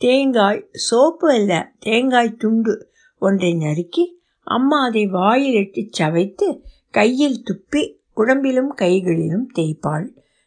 தேங்காய் 0.00 0.68
சோப்பு 0.72 1.30
அல்ல 1.32 1.72
தேங்காய் 1.78 2.36
துண்டு 2.36 2.90
ஒன்றை 3.18 3.54
நறுக்கி 3.54 4.04
அம்மா 4.42 4.84
அதை 4.84 5.06
வாயில் 5.06 5.54
இட்டு 5.54 5.86
சவைத்து 5.90 6.62
கையில் 6.90 7.42
துப்பி 7.44 7.94
உடம்பிலும் 8.14 8.68
கைகளிலும் 8.68 9.50
தேய்ப்பாள். 9.54 10.06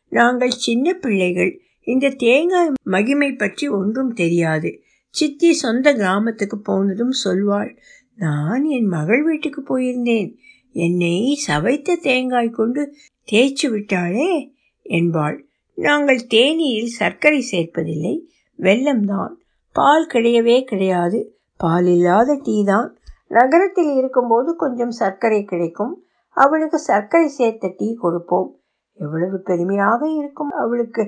நாங்கள் 0.10 0.50
சின்ன 0.50 0.94
பிள்ளைகள். 0.94 1.62
இந்த 1.84 2.10
தேங்காய் 2.10 2.72
மகிமை 2.84 3.34
பற்றி 3.34 3.68
ஒன்றும் 3.68 4.14
தெரியாது. 4.14 4.82
சித்தி 5.10 5.54
சொந்த 5.54 5.94
கிராமத்துக்கு 5.94 6.58
போனதும் 6.58 7.14
சொல்வாள் 7.24 7.78
நான் 8.16 8.64
என் 8.66 8.86
மகள் 8.86 9.24
வீட்டுக்கு 9.24 9.62
போயிருந்தேன். 9.62 10.36
என்னை 10.72 11.40
சவைத்த 11.48 11.96
தேங்காய் 11.96 12.50
கொண்டு 12.50 12.96
தேய்ச்சி 13.32 13.68
விட்டாளே 13.68 14.52
என்பாள். 14.82 15.48
நாங்கள் 15.74 16.28
தேனியில் 16.28 16.96
சர்க்கரை 17.00 17.46
சேர்ப்பதில்லை. 17.52 18.20
வெள்ளம்தான் 18.60 19.34
பால் 19.74 20.08
கிடையவே 20.14 20.64
கிடையாது. 20.64 21.38
பால் 21.58 21.86
இல்லாத 21.86 22.40
டீ 22.44 22.64
தான். 22.64 22.98
நகரத்தில் 23.36 23.92
இருக்கும்போது 23.96 24.56
கொஞ்சம் 24.56 24.90
சர்க்கரை 24.90 25.44
கிடைக்கும். 25.44 25.94
அவளுக்கு 26.38 26.80
சர்க்கரை 26.80 27.28
சேர்த்த 27.28 27.74
டீ 27.78 27.88
கொடுப்போம். 27.94 28.50
எவ்வளவு 28.94 29.38
பெருமையாக 29.42 30.02
இருக்கும் 30.10 30.52
அவளுக்கு. 30.64 31.04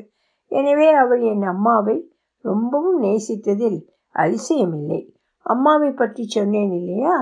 எனவே 0.52 0.88
அவள் 0.94 1.22
என் 1.22 1.42
அம்மாவை 1.42 1.98
ரொம்பவும் 2.46 3.00
நேசித்ததில் 3.02 3.80
அதிசயமில்லை. 4.16 5.02
அம்மாவை 5.46 5.90
பற்றி 5.92 6.24
சொன்னேன் 6.28 6.72
இல்லையா? 6.72 7.16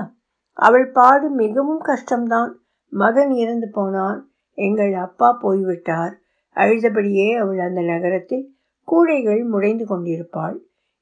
அவள் 0.52 0.86
பாடு 0.90 1.26
மிகவும் 1.30 1.82
கஷ்டம்தான். 1.84 2.52
மகன் 2.92 3.32
இறந்து 3.34 3.68
போனான். 3.72 4.20
எங்கள் 4.58 4.94
அப்பா 4.94 5.28
போய்விட்டார். 5.42 6.14
அழுதபடியே 6.56 7.28
அவள் 7.38 7.58
அந்த 7.58 7.80
நகரத்தில் 7.82 8.44
கூடைகள் 8.88 9.42
முடைந்து 9.52 9.84
கொண்டிருப்பாள். 9.86 10.56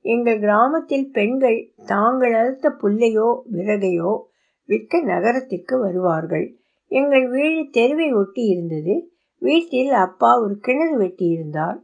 எங்கள் 0.04 0.38
கிராமத்தில் 0.38 1.06
பெண்கள் 1.12 1.58
தாங்கள் 1.86 2.34
அறுத்த 2.34 2.70
புல்லையோ 2.82 3.28
விறகையோ 3.52 4.12
விற்க 4.68 5.00
நகரத்திற்கு 5.02 5.78
வருவார்கள். 5.78 6.46
எங்கள் 6.90 7.26
வீடு 7.28 7.62
தெருவை 7.70 8.08
ஒட்டி 8.12 8.42
இருந்தது. 8.44 8.94
வீட்டில் 9.38 9.92
அப்பா 9.92 10.30
ஒரு 10.40 10.54
கிணறு 10.58 10.96
வெட்டி 10.96 11.26
இருந்தார். 11.26 11.78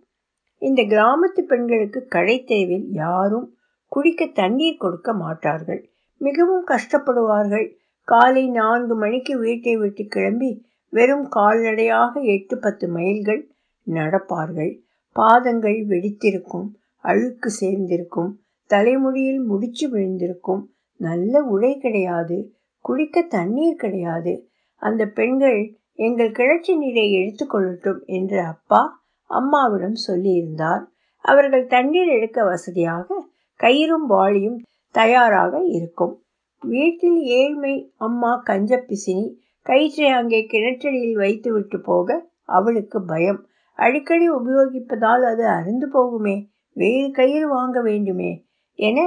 இந்த 0.62 0.82
கிராமத்து 0.82 1.40
பெண்களுக்கு 1.40 2.06
கடை 2.06 2.44
தெருவில் 2.44 2.86
யாரும் 2.92 3.46
குடிக்க 3.92 4.26
தண்ணீர் 4.26 4.76
கொடுக்க 4.76 5.12
மாட்டார்கள். 5.12 5.80
மிகவும் 6.20 6.66
கஷ்டப்படுவார்கள். 6.66 7.66
காலை 8.04 8.44
நான்கு 8.48 8.94
மணிக்கு 8.96 9.38
வீட்டை 9.38 9.76
விட்டு 9.76 10.04
கிளம்பி 10.06 10.50
வெறும் 10.92 11.26
கால்நடையாக 11.28 12.12
எட்டு 12.34 12.58
பத்து 12.58 12.88
மைல்கள் 12.88 13.42
நடப்பார்கள். 13.86 14.72
பாதங்கள் 15.16 15.78
வெடித்திருக்கும். 15.88 16.68
அழுக்கு 17.00 17.50
சேர்ந்திருக்கும். 17.60 18.30
தலைமுடியில் 18.70 19.40
முடிச்சு 19.40 19.86
விழுந்திருக்கும். 19.88 20.62
நல்ல 21.00 21.42
உடை 21.42 21.78
கிடையாது. 21.78 22.52
குடிக்க 22.84 23.22
தண்ணீர் 23.22 23.76
கிடையாது. 23.76 24.50
அந்த 24.82 25.06
பெண்கள் 25.06 25.60
எங்கள் 25.98 26.30
கிளர்ச்சி 26.30 26.76
நீரை 26.76 27.06
எடுத்துக்கொள்ளட்டும் 27.14 28.04
என்று 28.04 28.40
அப்பா 28.40 29.02
அம்மாவிடம் 29.30 29.96
சொல்லியிருந்தார். 30.08 30.84
அவர்கள் 31.24 31.66
தண்ணீர் 31.66 32.08
எடுக்க 32.08 32.44
வசதியாக 32.44 33.26
கயிறும் 33.60 34.06
வாளியும் 34.08 34.58
தயாராக 34.94 35.60
இருக்கும். 35.64 36.14
வீட்டில் 36.60 37.20
ஏழ்மை 37.20 37.92
அம்மா 37.96 38.36
கஞ்ச 38.36 38.84
பிசினி 38.88 39.26
கயிற்றை 39.62 40.08
அங்கே 40.08 40.46
கிணற்றடியில் 40.50 41.12
வைத்துவிட்டு 41.12 41.80
போக 41.80 42.30
அவளுக்கு 42.48 43.04
பயம். 43.04 43.46
அடிக்கடி 43.78 44.30
உபயோகிப்பதால் 44.30 45.24
அது 45.24 45.44
அருந்து 45.48 45.86
போகுமே. 45.94 46.36
வேறு 46.80 47.08
கயிறு 47.10 47.46
வாங்க 47.48 47.78
வேண்டுமே 47.82 48.32
என 48.78 48.98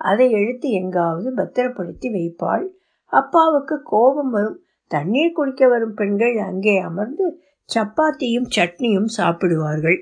அதை 0.00 0.26
எடுத்து 0.30 0.68
எங்காவது 0.70 1.28
பத்திரப்படுத்தி 1.34 2.08
வைப்பாள். 2.08 2.64
அப்பாவுக்கு 3.12 3.76
கோபம் 3.84 4.30
வரும். 4.30 4.58
தண்ணீர் 4.90 5.36
குடிக்க 5.36 5.62
வரும் 5.68 5.94
பெண்கள் 5.94 6.36
அங்கே 6.40 6.74
அமர்ந்து 6.80 7.26
சப்பாத்தியும் 7.68 8.48
சட்னியும் 8.56 9.10
சாப்பிடுவார்கள். 9.16 9.98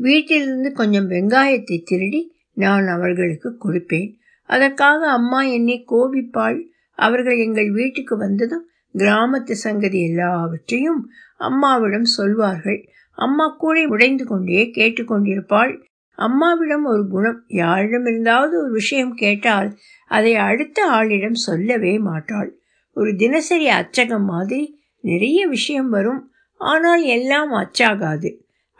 வீட்டிலிருந்து 0.00 0.70
கொஞ்சம் 0.72 1.08
வெங்காயத்தை 1.10 1.78
திருடி 1.84 2.20
நான் 2.54 2.86
அவர்களுக்கு 2.86 3.50
கொடுப்பேன். 3.64 4.10
அதற்காக 4.50 5.00
அம்மா 5.10 5.40
என்னை 5.56 5.76
கோபிப்பாள். 5.92 6.58
அவர்கள் 6.98 7.38
எங்கள் 7.38 7.70
வீட்டுக்கு 7.70 8.14
வந்ததும் 8.16 8.66
கிராமத்து 8.94 9.54
சங்கதி 9.66 10.00
எல்லாவற்றையும் 10.08 11.00
அம்மாவிடம் 11.40 12.08
சொல்வார்கள். 12.16 12.80
அம்மா 13.18 13.46
கூடை 13.58 13.84
உடைந்து 13.86 14.24
கொண்டே 14.24 14.62
கேட்டுக்கொண்டிருப்பாள். 14.74 15.72
அம்மாவிடம் 16.26 16.84
ஒரு 16.84 17.04
குணம். 17.08 17.40
யாரிடமிருந்தாவது 17.48 18.54
ஒரு 18.62 18.70
விஷயம் 18.72 19.14
கேட்டால் 19.14 19.68
அதை 20.10 20.32
அடுத்த 20.34 20.78
ஆளிடம் 20.90 21.38
சொல்லவே 21.46 21.98
மாட்டாள். 21.98 22.50
ஒரு 22.96 23.10
தினசரி 23.16 23.68
அச்சகம் 23.70 24.24
மாதிரி 24.24 24.62
நிறைய 25.04 25.46
விஷயம் 25.46 25.88
வரும். 25.88 26.22
ஆனால் 26.60 27.02
எல்லாம் 27.02 27.52
அச்சாகாது. 27.52 28.30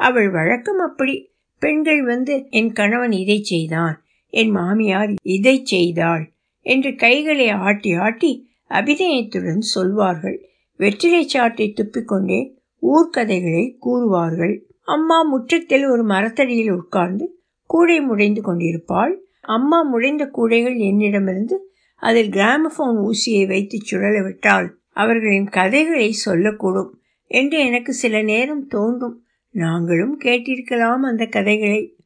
அவள் 0.00 0.30
வழக்கம் 0.30 0.78
அப்படி. 0.78 1.16
பெண்கள் 1.62 2.02
வந்து 2.04 2.34
என் 2.50 2.72
கணவன் 2.72 3.12
இதை 3.12 3.38
செய்தான். 3.42 3.96
என் 4.32 4.50
மாமியார் 4.50 5.12
இதை 5.22 5.56
செய்தாள் 5.64 6.24
என்று 6.66 6.90
கைகளை 6.94 7.48
ஆட்டி 7.48 7.90
ஆட்டி 7.96 8.32
அபிநயத்துடன் 8.70 9.64
சொல்வார்கள். 9.74 10.38
வெற்றிலை 10.80 11.22
சாட்டை 11.26 11.66
துப்பிக்கொண்டே 11.72 12.40
ஊர்க்கதைகளை 12.82 13.64
கூறுவார்கள். 13.80 14.54
அம்மா 14.82 15.22
முற்றத்தில் 15.22 15.86
ஒரு 15.86 16.02
மரத்தடியில் 16.04 16.70
உட்கார்ந்து 16.70 17.42
கூடை 17.66 17.98
முடைந்து 18.00 18.40
கொண்டிருப்பாள். 18.40 19.20
அம்மா 19.40 19.94
முடைந்த 19.94 20.26
கூடைகள் 20.28 20.76
என்னிடமிருந்து 20.76 21.72
அதில் 22.02 22.30
கிராமபோன் 22.30 23.10
ஊசியை 23.10 23.46
வைத்து 23.46 23.78
சுழல 23.82 24.22
விட்டால் 24.22 24.68
அவர்களின் 24.92 25.48
கதைகளை 25.48 26.16
சொல்லக்கூடும் 26.26 26.90
என்று 27.26 27.58
எனக்கு 27.58 27.92
சில 27.92 28.22
நேரம் 28.22 28.66
தோன்றும். 28.66 29.24
நாங்களும் 29.50 30.20
கேட்டிருக்கலாம் 30.20 31.02
அந்த 31.02 31.26
கதைகளை. 31.26 31.96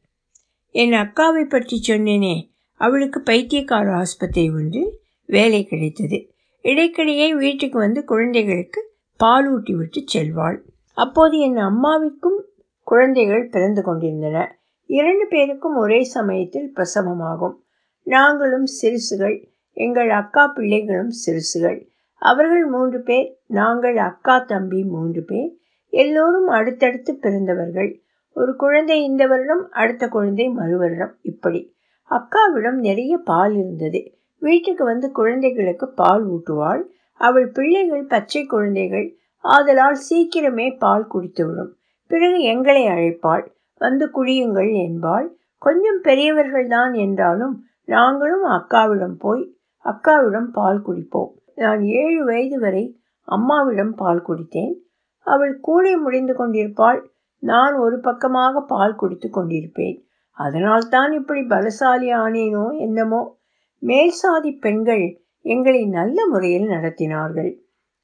என் 0.70 0.92
அக்காவை 0.92 1.44
பற்றி 1.44 1.82
சொன்னேனே. 1.88 2.50
அவளுக்கு 2.80 3.20
பைத்தியக்கார 3.20 3.92
ஆஸ்பத்திரி 3.92 4.50
ஒன்று 4.50 5.00
வேலை 5.26 5.64
கிடைத்தது. 5.64 6.18
இடைக்கிடையே 6.62 7.36
வீட்டுக்கு 7.36 7.78
வந்து 7.78 8.04
குழந்தைகளுக்கு 8.04 8.94
பாலூட்டி 9.24 9.72
விட்டு 9.72 10.04
செல்வாள். 10.14 10.58
அப்போது 10.94 11.38
என் 11.38 11.56
அம்மாவிற்கும் 11.56 12.38
குழந்தைகள் 12.86 13.48
பிறந்து 13.48 13.82
கொண்டிருந்தன 13.82 14.58
இரண்டு 14.86 15.26
பேருக்கும் 15.26 15.76
ஒரே 15.76 16.02
சமயத்தில் 16.02 16.72
பிரசவமாகும். 16.76 17.54
நாங்களும் 18.02 18.64
சிறுசுகள் 18.82 19.48
எங்கள் 19.72 20.10
அக்கா 20.10 20.46
பிள்ளைகளும் 20.46 21.10
சிறுசுகள். 21.10 21.88
அவர்கள் 22.14 22.64
மூன்று 22.64 23.00
பேர் 23.02 23.38
நாங்கள் 23.46 23.96
அக்கா 23.96 24.38
தம்பி 24.38 24.84
மூன்று 24.84 25.22
பேர். 25.22 25.56
எல்லோரும் 25.88 26.46
அடுத்தடுத்து 26.46 27.14
பிறந்தவர்கள். 27.14 28.00
ஒரு 28.32 28.56
குழந்தை 28.56 29.02
இந்த 29.02 29.26
வருடம் 29.26 29.70
அடுத்த 29.70 30.08
குழந்தை 30.08 30.48
மறு 30.48 30.78
வருடம். 30.78 31.16
இப்படி. 31.22 31.74
அக்காவிடம் 32.10 32.78
நிறைய 32.78 33.18
பால் 33.18 33.56
இருந்தது. 33.56 34.18
வீட்டுக்கு 34.38 34.84
வந்து 34.84 35.10
குழந்தைகளுக்கு 35.10 35.88
பால் 35.88 36.30
ஊட்டுவாள். 36.30 36.82
அவள் 37.14 37.48
பிள்ளைகள் 37.48 38.04
பச்சை 38.04 38.44
குழந்தைகள். 38.44 39.16
ஆதலால் 39.38 39.98
சீக்கிரமே 40.10 40.78
பால் 40.78 41.06
குடித்துவிடும். 41.14 41.75
பிறகு 42.06 42.40
எங்களை 42.42 42.86
அழைப்பாள். 42.86 43.46
வந்து 43.74 44.06
குழியுங்கள் 44.06 44.84
என்பாள். 44.84 45.36
கொஞ்சம் 45.58 46.02
பெரியவர்கள்தான் 46.02 46.96
என்றாலும் 46.96 47.64
நாங்களும் 47.84 48.44
அக்காவிடம் 48.44 49.16
போய் 49.18 49.56
அக்காவிடம் 49.84 50.48
பால் 50.52 50.82
குடிப்போம். 50.86 51.30
நான் 51.54 51.82
ஏழு 51.82 52.24
வயது 52.24 52.58
வரை 52.58 53.00
அம்மாவிடம் 53.24 53.94
பால் 53.94 54.24
குடித்தேன். 54.28 54.74
அவள் 55.18 55.60
கூடை 55.60 55.96
முடிந்து 55.96 56.34
கொண்டிருப்பாள். 56.34 57.10
நான் 57.38 57.74
ஒரு 57.74 58.00
பக்கமாக 58.00 58.60
பால் 58.60 58.94
குடித்து 58.94 59.30
கொண்டிருப்பேன். 59.30 60.04
அதனால்தான் 60.30 61.12
இப்படி 61.12 61.40
பலசாலி 61.40 62.08
ஆனேனோ 62.16 62.78
என்னமோ. 62.78 63.38
மேல்சாதி 63.82 64.58
பெண்கள் 64.60 65.20
எங்களை 65.40 65.86
நல்ல 65.86 66.26
முறையில் 66.26 66.68
நடத்தினார்கள். 66.68 67.58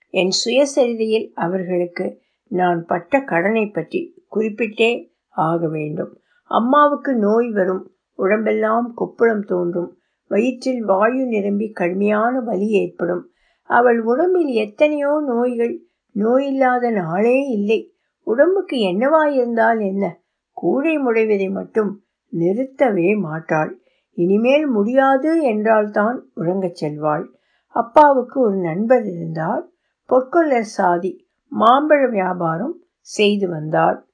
என் 0.09 0.33
சுயசரிதையில் 0.45 1.33
அவர்களுக்கு 1.35 2.22
நான் 2.53 2.81
பட்ட 2.87 3.21
கடனை 3.23 3.65
பற்றி 3.71 4.01
குறிப்பிட்டே 4.37 4.91
ஆக 5.37 5.69
வேண்டும். 5.69 6.12
அம்மாவுக்கு 6.51 7.12
நோய் 7.17 7.51
வரும் 7.51 7.85
உடம்பெல்லாம் 8.19 8.88
கொப்புளம் 8.97 9.45
தோன்றும் 9.45 9.91
வயிற்றில் 10.31 10.83
வாயு 10.85 11.23
நிரம்பி 11.27 11.67
கடுமையான 11.71 12.41
வலி 12.41 12.69
ஏற்படும். 12.83 13.23
அவள் 13.71 14.01
உடம்பில் 14.03 14.53
எத்தனையோ 14.65 15.12
நோய்கள் 15.27 15.75
நோயில்லாத 16.15 16.91
நாளே 16.91 17.38
இல்லை. 17.49 17.81
உடம்புக்கு 18.27 18.77
என்னவாயிருந்தால் 18.91 19.81
என்ன? 19.81 20.05
கூடை 20.57 20.95
முடைவதை 20.99 21.49
மட்டும் 21.51 21.91
நிறுத்தவே 22.33 23.09
மாட்டாள். 23.19 23.73
இனிமேல் 24.19 24.67
முடியாது 24.67 25.31
என்றால்தான் 25.43 26.17
உறங்கச் 26.37 26.79
செல்வாள். 26.81 27.25
அப்பாவுக்கு 27.77 28.37
ஒரு 28.41 28.57
நண்பர் 28.61 29.05
இருந்தார் 29.05 29.65
பொற்கொல்லர் 30.11 30.71
சாதி. 30.79 31.12
மாம்பழ 31.61 32.11
வியாபாரம் 32.11 32.83
செய்து 33.01 33.49
வந்தார். 33.49 34.07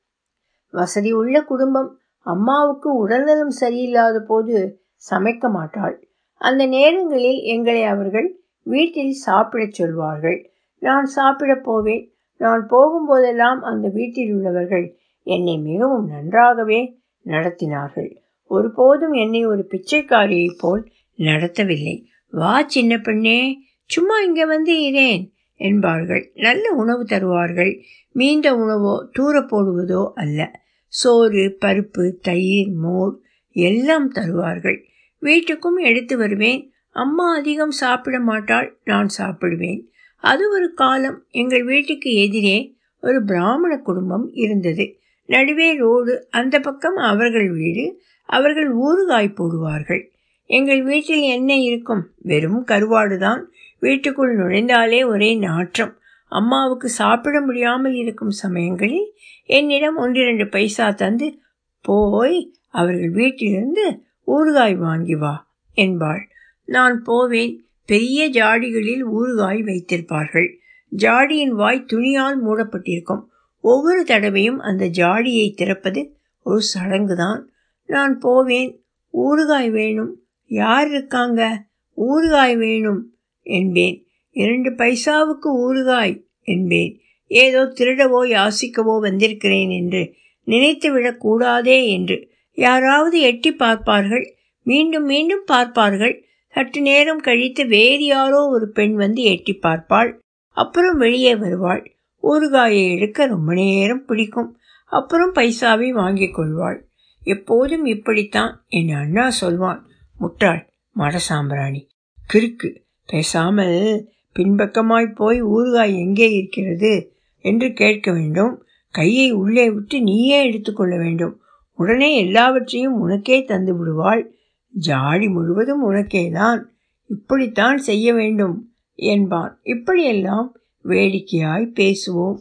வசதி 0.71 1.13
உள்ள 1.13 1.43
குடும்பம் 1.43 1.99
அம்மாவுக்கு 2.21 2.95
உடல்நலம் 2.95 3.53
சரியில்லாத 3.61 4.19
போது 4.19 4.83
சமைக்க 5.11 5.51
மாட்டாள். 5.51 6.09
அந்த 6.35 6.67
நேரங்களில் 6.67 7.41
எங்களை 7.43 7.85
அவர்கள் 7.85 8.41
வீட்டில் 8.63 9.13
சாப்பிடச் 9.13 9.73
சொல்வார்கள். 9.73 10.53
நான் 10.79 11.05
சாப்பிடப் 11.05 11.65
போவேன். 11.65 12.13
நான் 12.37 12.69
போகும்போதெல்லாம் 12.71 13.61
அந்த 13.61 13.89
வீட்டில் 13.89 14.35
உள்ளவர்கள் 14.35 14.97
என்னை 15.23 15.59
மிகவும் 15.59 16.07
நன்றாகவே 16.07 17.01
நடத்தினார்கள். 17.25 18.17
ஒருபோதும் 18.45 19.13
என்னை 19.13 19.47
ஒரு 19.47 19.69
பிச்சைக்காரியைப் 19.71 20.59
போல் 20.59 20.91
நடத்தவில்லை. 21.19 22.05
வா 22.31 22.63
சின்ன 22.67 22.99
பெண்ணே. 22.99 23.59
சும்மா 23.85 24.21
இங்கே 24.21 24.47
வந்து 24.47 24.83
இரேன் 24.83 25.33
என்பார்கள். 25.59 26.31
நல்ல 26.35 26.71
உணவு 26.73 27.05
தருவார்கள். 27.05 27.73
மீந்த 28.13 28.57
உணவோ 28.57 29.09
தூர 29.13 29.41
போடுவதோ 29.41 30.11
அல்ல. 30.15 30.51
சோறு 30.87 31.57
பருப்பு 31.61 32.11
தயிர் 32.21 32.73
மோர் 32.73 33.19
எல்லாம் 33.53 34.11
தருவார்கள். 34.11 34.87
வீட்டுக்கும் 35.23 35.79
எடுத்து 35.83 36.17
வருவேன். 36.17 36.73
அம்மா 36.91 37.37
அதிகம் 37.37 37.71
சாப்பிட 37.71 38.19
மாட்டாள் 38.21 38.79
நான் 38.85 39.09
சாப்பிடுவேன். 39.19 39.81
அது 40.17 40.51
ஒரு 40.51 40.73
காலம் 40.75 41.25
எங்கள் 41.31 41.65
வீட்டுக்கு 41.65 42.15
எதிரே 42.15 42.75
ஒரு 43.01 43.25
பிராமண 43.25 43.79
குடும்பம் 43.79 44.31
இருந்தது. 44.33 44.99
நடுவே 45.27 45.77
ரோடு 45.77 46.27
அந்த 46.31 46.61
பக்கம் 46.61 46.97
அவர்கள் 46.97 47.51
வீடு 47.51 48.03
அவர்கள் 48.27 48.77
ஊறுகாய் 48.77 49.35
போடுவார்கள். 49.35 50.03
எங்கள் 50.51 50.83
வீட்டில் 50.83 51.21
என்ன 51.21 51.57
இருக்கும்? 51.57 52.09
வெறும் 52.23 52.65
கருவாடுதான். 52.67 53.43
வீட்டுக்குள் 53.81 54.39
நுழைந்தாலே 54.39 55.07
ஒரே 55.07 55.35
நாற்றம். 55.35 55.97
அம்மாவுக்கு 56.29 56.89
சாப்பிட 56.89 57.41
முடியாமல் 57.41 57.93
இருக்கும் 57.93 58.31
சமயங்களில் 58.31 59.15
என்னிடம் 59.45 59.97
ஒன்றிரண்டு 59.97 60.49
பைசா 60.49 60.91
தந்து 60.91 61.39
போய் 61.81 62.55
அவர்கள் 62.69 63.11
வீட்டிலிருந்து 63.11 64.03
ஊறுகாய் 64.27 64.77
வாங்கி 64.77 65.15
வா 65.15 65.49
என்பாள். 65.75 66.29
நான் 66.65 67.03
போவேன். 67.03 67.63
பெரிய 67.87 68.31
ஜாடிகளில் 68.31 69.03
ஊறுகாய் 69.03 69.63
வைத்திருப்பார்கள். 69.63 70.57
ஜாடியின் 70.97 71.49
வாய் 71.49 71.85
துணியால் 71.85 72.47
மூடப்பட்டிருக்கும். 72.47 73.25
ஒவ்வொரு 73.61 74.05
தடவையும் 74.05 74.59
அந்த 74.59 74.87
ஜாடியை 74.87 75.55
திறப்பது 75.55 76.17
ஒரு 76.43 76.61
சடங்குதான். 76.63 77.49
நான் 77.87 78.19
போவேன். 78.19 78.85
ஊறுகாய் 79.13 79.71
வேணும். 79.71 80.23
யார் 80.47 80.89
இருக்காங்க? 80.89 81.65
ஊறுகாய் 81.97 82.57
வேணும். 82.57 83.18
என்பேன். 83.49 84.07
இரண்டு 84.31 84.71
பைசாவுக்கு 84.71 85.49
ஊறுகாய் 85.49 86.23
என்பேன். 86.41 87.01
ஏதோ 87.27 87.65
திருடவோ 87.65 88.27
யாசிக்கவோ 88.27 89.01
வந்திருக்கிறேன் 89.01 89.71
என்று 89.71 90.15
நினைத்துவிடக் 90.47 91.21
கூடாதே 91.21 91.89
என்று 91.89 92.31
யாராவது 92.53 93.21
எட்டி 93.21 93.53
பார்ப்பார்கள். 93.53 94.35
மீண்டும் 94.63 95.05
மீண்டும் 95.05 95.43
பார்ப்பார்கள். 95.47 96.25
சற்று 96.49 96.81
நேரம் 96.81 97.21
கழித்து 97.21 97.67
வேறு 97.67 98.05
யாரோ 98.05 98.49
ஒரு 98.49 98.71
பெண் 98.71 98.95
வந்து 98.95 99.23
எட்டி 99.23 99.59
பார்ப்பாள். 99.63 100.13
அப்புறம் 100.49 100.97
வெளியே 100.97 101.37
வருவாள். 101.37 101.97
ஊறுகாயை 102.23 102.97
எடுக்க 102.97 103.27
ரொம்ப 103.27 103.55
நேரம் 103.55 104.05
பிடிக்கும். 104.05 104.59
அப்புறம் 104.87 105.35
பைசாவை 105.35 105.91
வாங்கிக் 105.91 106.35
கொள்வாள். 106.35 106.89
எப்போதும் 107.23 107.85
இப்படித்தான் 107.85 108.65
என் 108.69 108.91
அண்ணா 108.91 109.31
சொல்வான். 109.31 109.87
முட்டாள் 110.19 110.69
மடசாம்பிராணி. 110.97 111.87
கிறுக்கு 112.33 112.87
பேசாமல் 113.13 114.09
பின்பக்கமாய் 114.39 115.15
போய் 115.15 115.43
ஊறுகாய் 115.43 115.99
எங்கே 115.99 116.31
இருக்கிறது 116.31 117.13
என்று 117.39 117.73
கேட்க 117.73 118.13
வேண்டும். 118.13 118.63
கையை 118.91 119.31
உள்ளே 119.31 119.71
விட்டு 119.71 120.01
நீயே 120.01 120.47
எடுத்துக்கொள்ள 120.47 120.97
வேண்டும். 120.97 121.41
உடனே 121.77 122.17
எல்லாவற்றையும் 122.17 123.01
உனக்கே 123.01 123.45
தந்து 123.45 123.77
விடுவாள். 123.77 124.35
ஜாடி 124.71 125.29
முழுவதும் 125.29 125.91
உனக்கேதான். 125.91 126.63
இப்படித்தான் 127.07 127.79
செய்ய 127.79 128.15
வேண்டும் 128.15 128.73
என்பான். 128.95 129.61
இப்படியெல்லாம் 129.63 130.57
வேடிக்கையாய் 130.85 131.73
பேசுவோம். 131.75 132.39